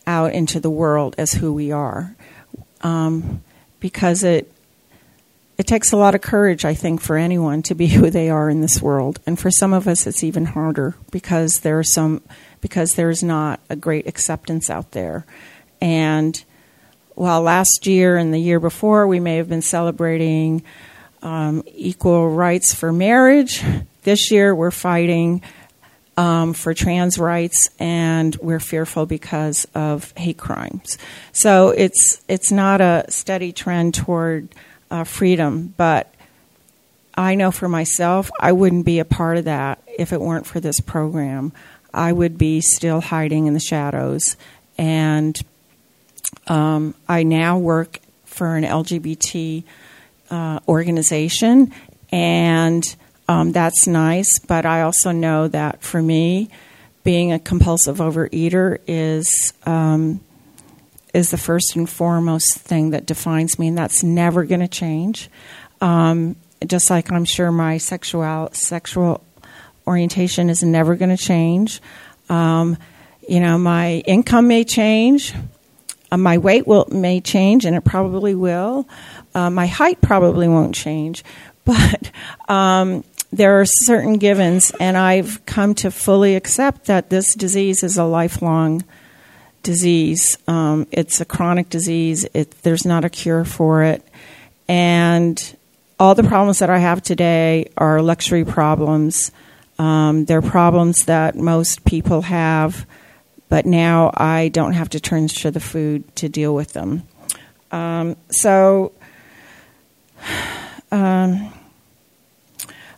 [0.07, 2.15] out into the world as who we are,
[2.83, 3.43] um,
[3.81, 4.51] because it
[5.59, 8.49] it takes a lot of courage, I think, for anyone to be who they are
[8.49, 12.23] in this world, and for some of us, it's even harder because there are some
[12.61, 15.27] because there's not a great acceptance out there,
[15.81, 16.43] and
[17.15, 20.63] while last year and the year before we may have been celebrating
[21.23, 23.63] um, equal rights for marriage
[24.03, 25.43] this year, we're fighting
[26.17, 30.99] um, for trans rights, and we're fearful because of hate crimes.
[31.33, 34.49] So it's it's not a steady trend toward
[34.91, 36.13] uh, freedom, but
[37.15, 40.61] I know for myself, I wouldn't be a part of that if it weren't for
[40.61, 41.53] this program.
[41.93, 44.37] I would be still hiding in the shadows,
[44.77, 45.41] and
[46.47, 49.65] um, I now work for an LGBT
[50.31, 51.73] uh, organization,
[52.13, 52.97] and
[53.31, 56.51] um, that's nice, but I also know that for me,
[57.05, 60.19] being a compulsive overeater is um,
[61.15, 65.31] is the first and foremost thing that defines me, and that's never going to change.
[65.81, 66.35] Um,
[66.67, 69.23] just like I'm sure my sexual sexual
[69.87, 71.81] orientation is never going to change.
[72.29, 72.79] Um,
[73.29, 75.35] you know, my income may change,
[76.11, 78.89] uh, my weight will may change, and it probably will.
[79.37, 81.23] Uh, my height probably won't change,
[81.65, 82.11] but
[82.49, 87.97] um, there are certain givens, and I've come to fully accept that this disease is
[87.97, 88.85] a lifelong
[89.63, 90.37] disease.
[90.49, 92.27] Um, it's a chronic disease.
[92.35, 94.07] It, there's not a cure for it,
[94.67, 95.57] and
[95.99, 99.31] all the problems that I have today are luxury problems.
[99.79, 102.85] Um, they're problems that most people have,
[103.49, 107.05] but now I don't have to turn to the food to deal with them.
[107.71, 108.93] Um, so.
[110.93, 111.53] Um,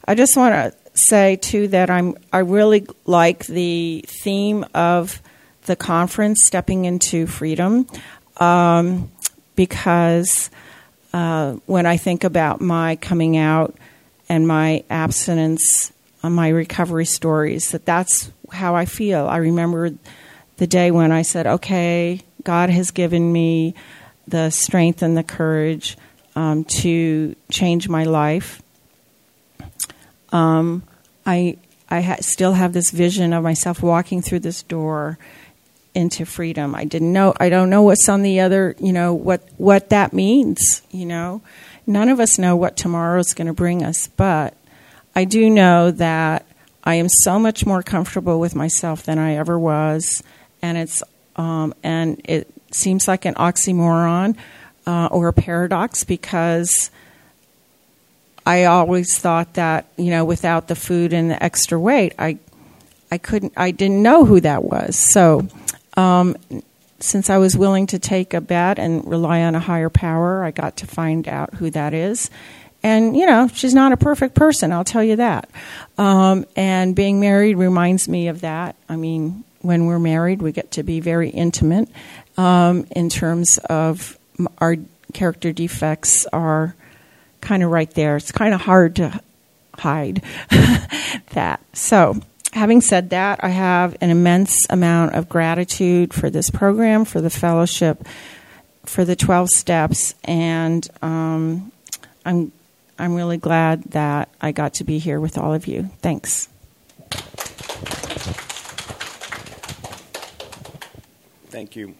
[0.05, 5.23] I just want to say too that I'm I really like the theme of
[5.67, 7.87] the conference, stepping into freedom,
[8.39, 9.11] um,
[9.55, 10.51] because
[11.13, 13.77] uh, when I think about my coming out
[14.29, 15.93] and my abstinence,
[16.23, 19.29] uh, my recovery stories, that that's how I feel.
[19.29, 19.91] I remember
[20.57, 23.75] the day when I said, "Okay, God has given me
[24.27, 25.97] the strength and the courage."
[26.35, 28.63] Um, to change my life
[30.33, 30.83] um,
[31.25, 31.57] I
[31.89, 35.19] I ha- still have this vision of myself walking through this door
[35.95, 36.75] into freedom.
[36.75, 37.35] I didn't know.
[37.39, 38.75] I don't know what's on the other.
[38.81, 40.83] You know what what that means.
[40.91, 41.43] You know,
[41.87, 44.57] none of us know what tomorrow is going to bring us, but
[45.15, 46.47] I do know that
[46.83, 50.23] I am so much more comfortable with myself than I ever was,
[50.63, 51.03] and it's
[51.37, 54.37] um, and it seems like an oxymoron
[54.87, 56.91] uh, or a paradox because
[58.45, 62.39] I always thought that you know without the food and the extra weight, I
[63.11, 64.97] I couldn't I didn't know who that was.
[64.97, 65.47] So
[65.97, 66.37] um,
[66.99, 70.51] since I was willing to take a bet and rely on a higher power, I
[70.51, 72.31] got to find out who that is.
[72.83, 74.73] And you know, she's not a perfect person.
[74.73, 75.49] I'll tell you that.
[75.99, 78.77] Um, and being married reminds me of that.
[78.89, 81.89] I mean, when we're married, we get to be very intimate
[82.37, 84.19] um, in terms of
[84.59, 84.77] our
[85.13, 86.75] character defects are
[87.43, 88.17] kind of right there.
[88.17, 89.21] It's kind of hard to
[89.75, 90.23] hide
[91.33, 91.61] that.
[91.75, 92.19] So,
[92.55, 97.29] having said that, I have an immense amount of gratitude for this program, for the
[97.29, 98.07] fellowship,
[98.85, 101.71] for the 12 steps, and um,
[102.25, 102.53] I'm,
[102.99, 105.91] I'm really glad that I got to be here with all of you.
[106.01, 106.49] Thanks.
[111.51, 111.95] Thank you.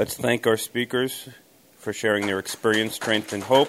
[0.00, 1.28] Let's thank our speakers
[1.76, 3.68] for sharing their experience, strength, and hope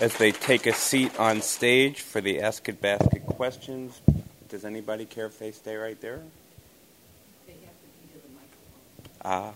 [0.00, 4.00] as they take a seat on stage for the Ask It Basket questions.
[4.48, 6.22] Does anybody care if they stay right there?
[9.22, 9.52] Ah.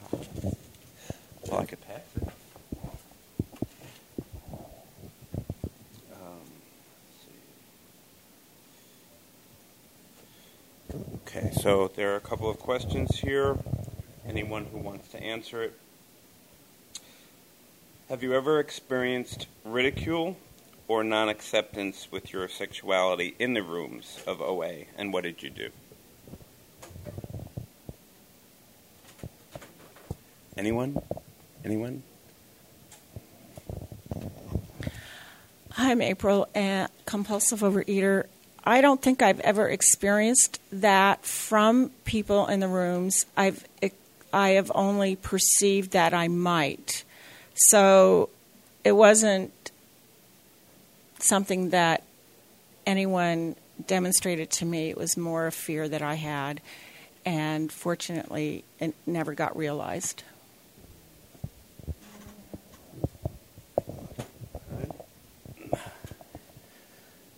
[1.47, 2.29] Well, I could pass it.
[6.13, 6.21] Um.
[11.27, 13.57] Okay, so there are a couple of questions here.
[14.29, 15.73] Anyone who wants to answer it.
[18.11, 20.37] Have you ever experienced ridicule
[20.87, 25.49] or non acceptance with your sexuality in the rooms of OA, and what did you
[25.49, 25.71] do?
[30.59, 31.01] Anyone?
[31.65, 32.03] Anyone?
[35.73, 38.25] Hi, I'm April, a compulsive overeater.
[38.63, 43.25] I don't think I've ever experienced that from people in the rooms.
[43.35, 43.65] I've
[44.33, 47.05] I have only perceived that I might.
[47.55, 48.29] So
[48.85, 49.53] it wasn't
[51.19, 52.03] something that
[52.87, 53.57] anyone
[53.87, 54.91] demonstrated to me.
[54.91, 56.61] It was more a fear that I had,
[57.25, 60.23] and fortunately, it never got realized.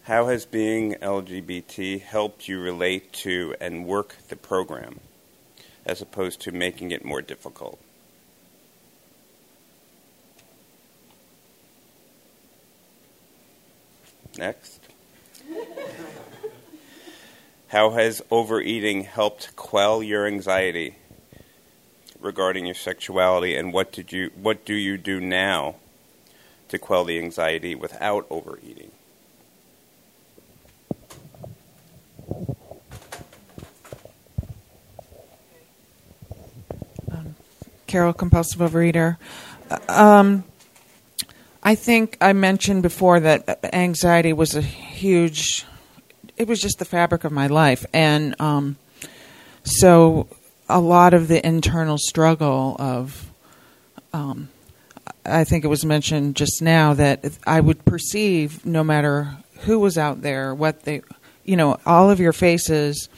[0.05, 4.99] How has being LGBT helped you relate to and work the program
[5.91, 7.80] as opposed to making it more difficult?
[14.38, 14.78] Next.
[17.68, 20.95] How has overeating helped quell your anxiety
[22.20, 25.74] regarding your sexuality and what did you what do you do now
[26.68, 28.93] to quell the anxiety without overeating?
[37.91, 39.16] Carol, compulsive overeater.
[39.88, 40.45] Um,
[41.61, 45.66] I think I mentioned before that anxiety was a huge.
[46.36, 48.76] It was just the fabric of my life, and um,
[49.64, 50.28] so
[50.68, 53.28] a lot of the internal struggle of.
[54.12, 54.51] Um,
[55.26, 59.99] I think it was mentioned just now that I would perceive, no matter who was
[59.99, 61.03] out there, what they,
[61.45, 63.09] you know, all of your faces.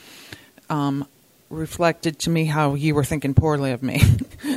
[0.70, 1.06] Um,
[1.52, 4.02] reflected to me how you were thinking poorly of me.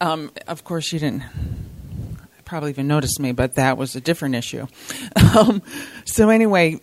[0.00, 1.22] um, of course, you didn't
[2.44, 4.66] probably even notice me, but that was a different issue.
[5.38, 5.62] Um,
[6.06, 6.80] so, anyway,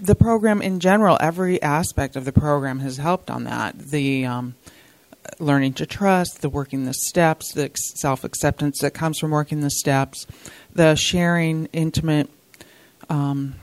[0.00, 3.78] the program in general, every aspect of the program has helped on that.
[3.78, 4.54] The um,
[5.38, 9.70] learning to trust, the working the steps, the self acceptance that comes from working the
[9.70, 10.26] steps,
[10.72, 12.30] the sharing intimate
[13.10, 13.56] um,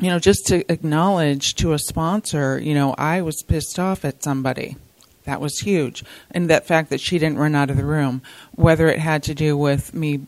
[0.00, 4.22] you know, just to acknowledge to a sponsor, you know, I was pissed off at
[4.22, 4.76] somebody.
[5.24, 6.04] That was huge.
[6.30, 8.22] And that fact that she didn't run out of the room,
[8.54, 10.20] whether it had to do with me,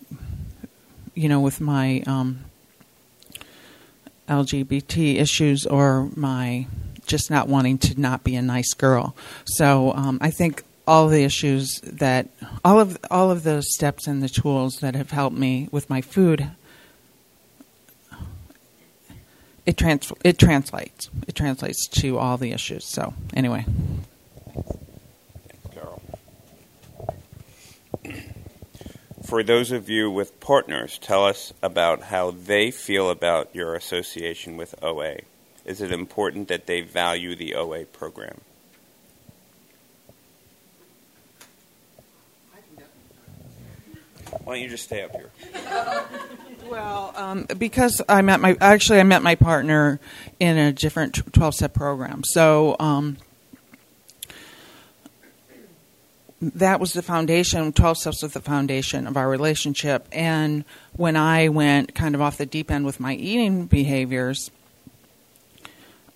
[1.14, 2.44] you know, with my um,
[4.28, 6.66] LGBT issues or my
[7.06, 9.14] just not wanting to not be a nice girl.
[9.44, 12.28] So um, I think all the issues that
[12.64, 16.00] all of all of the steps and the tools that have helped me with my
[16.00, 16.50] food
[19.66, 21.08] it trans it translates.
[21.26, 22.84] It translates to all the issues.
[22.84, 23.64] So anyway.
[25.72, 26.02] Carol.
[29.24, 34.56] For those of you with partners, tell us about how they feel about your association
[34.56, 35.16] with OA.
[35.64, 38.40] Is it important that they value the OA program?
[44.42, 45.30] Why don't you just stay up here?
[46.68, 50.00] Well, um, because I met my actually I met my partner
[50.40, 53.18] in a different twelve step program, so um,
[56.54, 57.72] that was the foundation.
[57.72, 60.08] Twelve steps was the foundation of our relationship.
[60.12, 64.50] And when I went kind of off the deep end with my eating behaviors,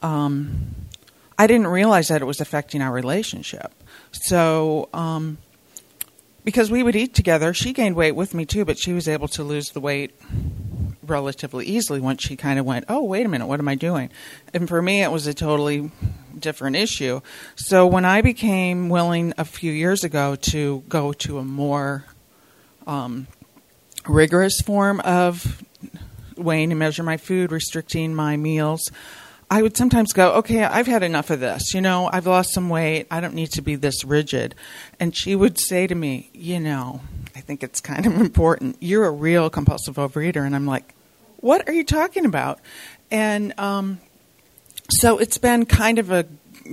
[0.03, 0.74] um,
[1.39, 3.72] I didn't realize that it was affecting our relationship.
[4.12, 5.39] So um,
[6.49, 7.53] because we would eat together.
[7.53, 10.14] She gained weight with me too, but she was able to lose the weight
[11.03, 14.09] relatively easily once she kind of went, "Oh, wait a minute, what am I doing?"
[14.55, 15.91] And for me, it was a totally
[16.39, 17.20] different issue.
[17.57, 22.05] So when I became willing a few years ago to go to a more
[22.86, 23.26] um,
[24.07, 25.62] rigorous form of
[26.36, 28.91] weighing and measure my food, restricting my meals,
[29.51, 31.72] I would sometimes go, okay, I've had enough of this.
[31.72, 33.07] You know, I've lost some weight.
[33.11, 34.55] I don't need to be this rigid.
[35.01, 37.01] And she would say to me, you know,
[37.34, 38.76] I think it's kind of important.
[38.80, 40.45] You're a real compulsive overeater.
[40.45, 40.95] And I'm like,
[41.39, 42.61] what are you talking about?
[43.11, 44.01] And um,
[44.91, 46.26] so it's been kind of a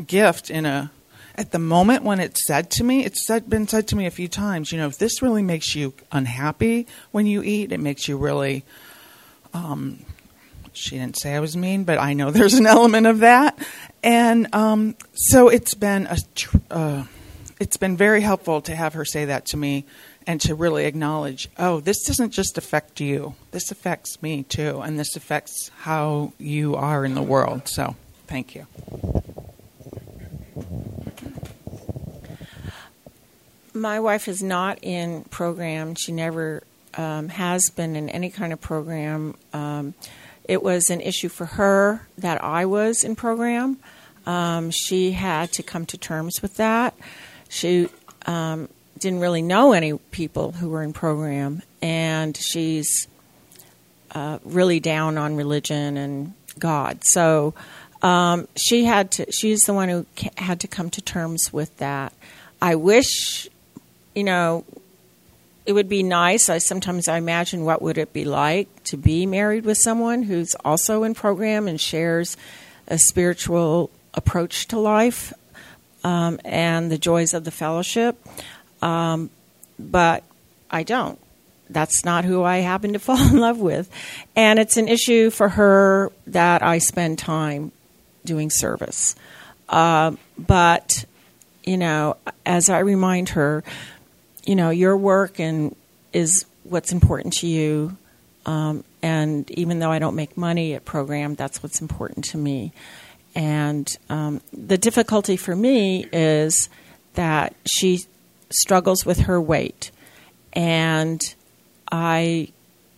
[0.08, 0.92] gift in a,
[1.36, 4.12] at the moment when it's said to me, it's said, been said to me a
[4.12, 4.72] few times.
[4.72, 8.64] You know, if this really makes you unhappy when you eat, it makes you really.
[9.54, 10.00] Um,
[10.74, 13.58] she didn't say I was mean, but I know there's an element of that,
[14.04, 16.18] and um, so it's been a.
[16.36, 17.04] Tr- uh,
[17.60, 19.86] it's been very helpful to have her say that to me
[20.28, 23.36] and to really acknowledge, oh, this doesn't just affect you.
[23.52, 27.68] This affects me too, and this affects how you are in the world.
[27.68, 27.96] So,
[28.28, 28.68] thank you.
[33.74, 35.96] My wife is not in program.
[35.96, 36.64] She never
[36.94, 39.36] um, has been in any kind of program.
[39.54, 39.94] Um,
[40.46, 43.78] it was an issue for her that I was in program.
[44.26, 46.96] Um, she had to come to terms with that.
[47.50, 47.90] She
[48.26, 48.70] um,
[49.00, 53.08] didn't really know any people who were in program, and she's
[54.12, 57.00] uh, really down on religion and God.
[57.04, 57.54] So
[58.06, 59.32] um, she had to.
[59.32, 60.06] She's the one who
[60.38, 62.14] had to come to terms with that.
[62.62, 63.50] I wish,
[64.14, 64.64] you know,
[65.66, 66.48] it would be nice.
[66.48, 70.54] I sometimes I imagine what would it be like to be married with someone who's
[70.64, 72.38] also in program and shares
[72.88, 75.34] a spiritual approach to life
[76.04, 78.24] um, and the joys of the fellowship.
[78.84, 79.32] Um,
[79.80, 80.24] but
[80.70, 81.18] I don't.
[81.72, 83.90] That's not who I happen to fall in love with.
[84.36, 87.72] And it's an issue for her that I spend time
[88.26, 89.16] doing service.
[89.70, 91.06] Uh, but,
[91.64, 93.64] you know, as I remind her,
[94.46, 95.76] you know, your work and
[96.14, 97.98] is what's important to you.
[98.46, 102.74] Um, and even though I don't make money at program, that's what's important to me.
[103.34, 106.70] And um, the difficulty for me is
[107.16, 108.06] that she
[108.50, 109.92] struggles with her weight.
[110.54, 111.22] And
[111.92, 112.50] I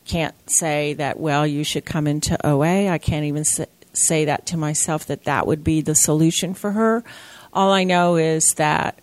[0.06, 2.88] can't say that, well, you should come into OA.
[2.88, 3.66] I can't even say
[4.26, 7.04] that to myself that that would be the solution for her.
[7.54, 9.00] All I know is that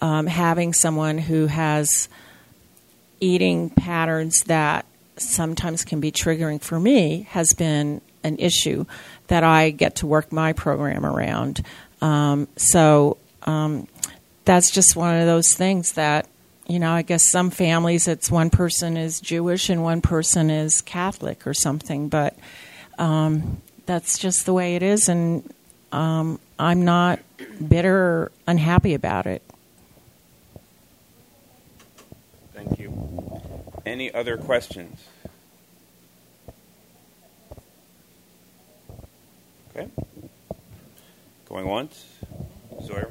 [0.00, 2.08] um, having someone who has
[3.20, 4.86] eating patterns that
[5.16, 8.84] sometimes can be triggering for me has been an issue
[9.26, 11.64] that I get to work my program around.
[12.00, 13.88] Um, so um,
[14.44, 16.28] that's just one of those things that,
[16.66, 20.80] you know, I guess some families it's one person is Jewish and one person is
[20.80, 22.36] Catholic or something, but
[22.98, 25.50] um, that's just the way it is, and
[25.92, 27.20] um, I'm not
[27.66, 29.42] bitter or unhappy about it.
[32.52, 32.92] Thank you.
[33.86, 35.02] Any other questions?
[39.70, 39.88] Okay.
[41.48, 42.04] Going once.
[42.82, 43.10] Zoyer.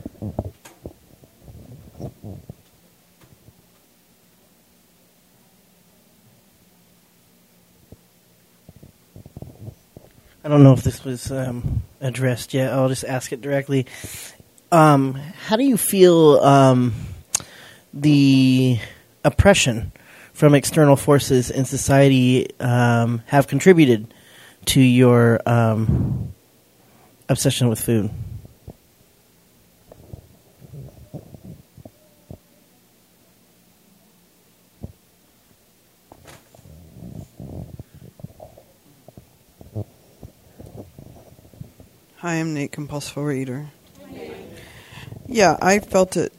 [10.47, 12.71] I don't know if this was um, addressed yet.
[12.71, 13.85] I'll just ask it directly.
[14.71, 16.93] Um, how do you feel um,
[17.93, 18.79] the
[19.25, 19.91] oppression
[20.31, 24.13] from external forces in society um, have contributed
[24.67, 26.33] to your um,
[27.27, 28.09] obsession with food?
[42.21, 43.67] Hi, I'm Nate, compulsive overeater.
[45.27, 46.33] Yeah, I felt it,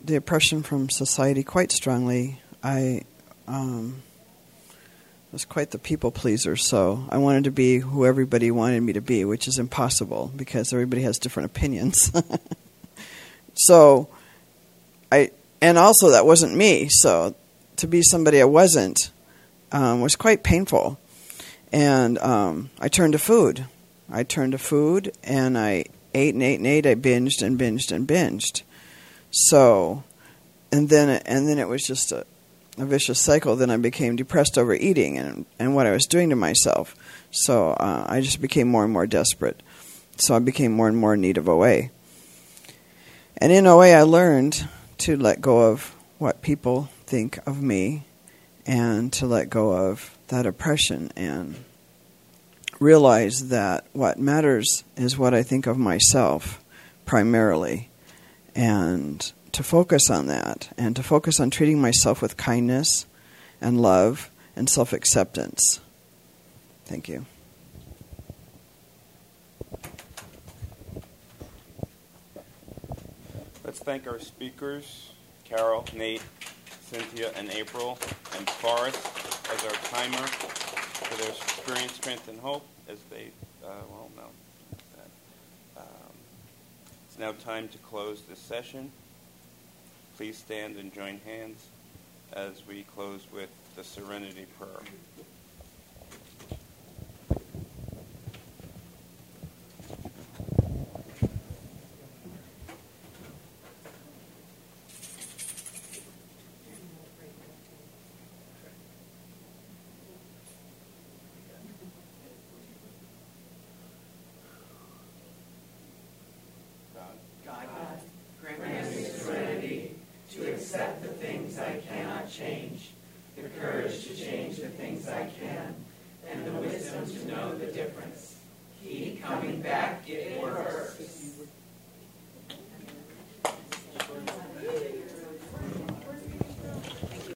[0.00, 2.40] the oppression from society quite strongly.
[2.62, 3.02] I
[3.48, 4.04] um,
[5.32, 9.00] was quite the people pleaser, so I wanted to be who everybody wanted me to
[9.00, 12.12] be, which is impossible because everybody has different opinions.
[13.54, 14.08] so,
[15.10, 16.86] I and also that wasn't me.
[16.88, 17.34] So,
[17.78, 19.10] to be somebody I wasn't
[19.72, 21.00] um, was quite painful,
[21.72, 23.66] and um, I turned to food
[24.10, 26.86] I turned to food and I ate and ate and ate.
[26.86, 28.62] I binged and binged and binged.
[29.30, 30.04] So,
[30.72, 32.24] and then and then it was just a,
[32.78, 33.56] a vicious cycle.
[33.56, 36.94] Then I became depressed over eating and and what I was doing to myself.
[37.30, 39.62] So uh, I just became more and more desperate.
[40.18, 41.90] So I became more and more in need of OA.
[43.38, 44.66] And in OA, I learned
[44.98, 48.04] to let go of what people think of me
[48.64, 51.56] and to let go of that oppression and
[52.80, 56.62] realize that what matters is what I think of myself
[57.04, 57.88] primarily,
[58.54, 63.06] and to focus on that, and to focus on treating myself with kindness
[63.60, 65.80] and love and self acceptance.
[66.84, 67.26] Thank you.
[73.64, 75.10] Let's thank our speakers,
[75.44, 76.22] Carol, Nate,
[76.82, 77.98] Cynthia, and April,
[78.36, 79.04] and Forrest
[79.52, 83.30] as our timer for their experience, strength, and hope as they,
[83.64, 84.22] uh, well, no.
[85.76, 85.84] Um,
[87.08, 88.90] It's now time to close this session.
[90.16, 91.66] Please stand and join hands
[92.32, 94.80] as we close with the Serenity Prayer.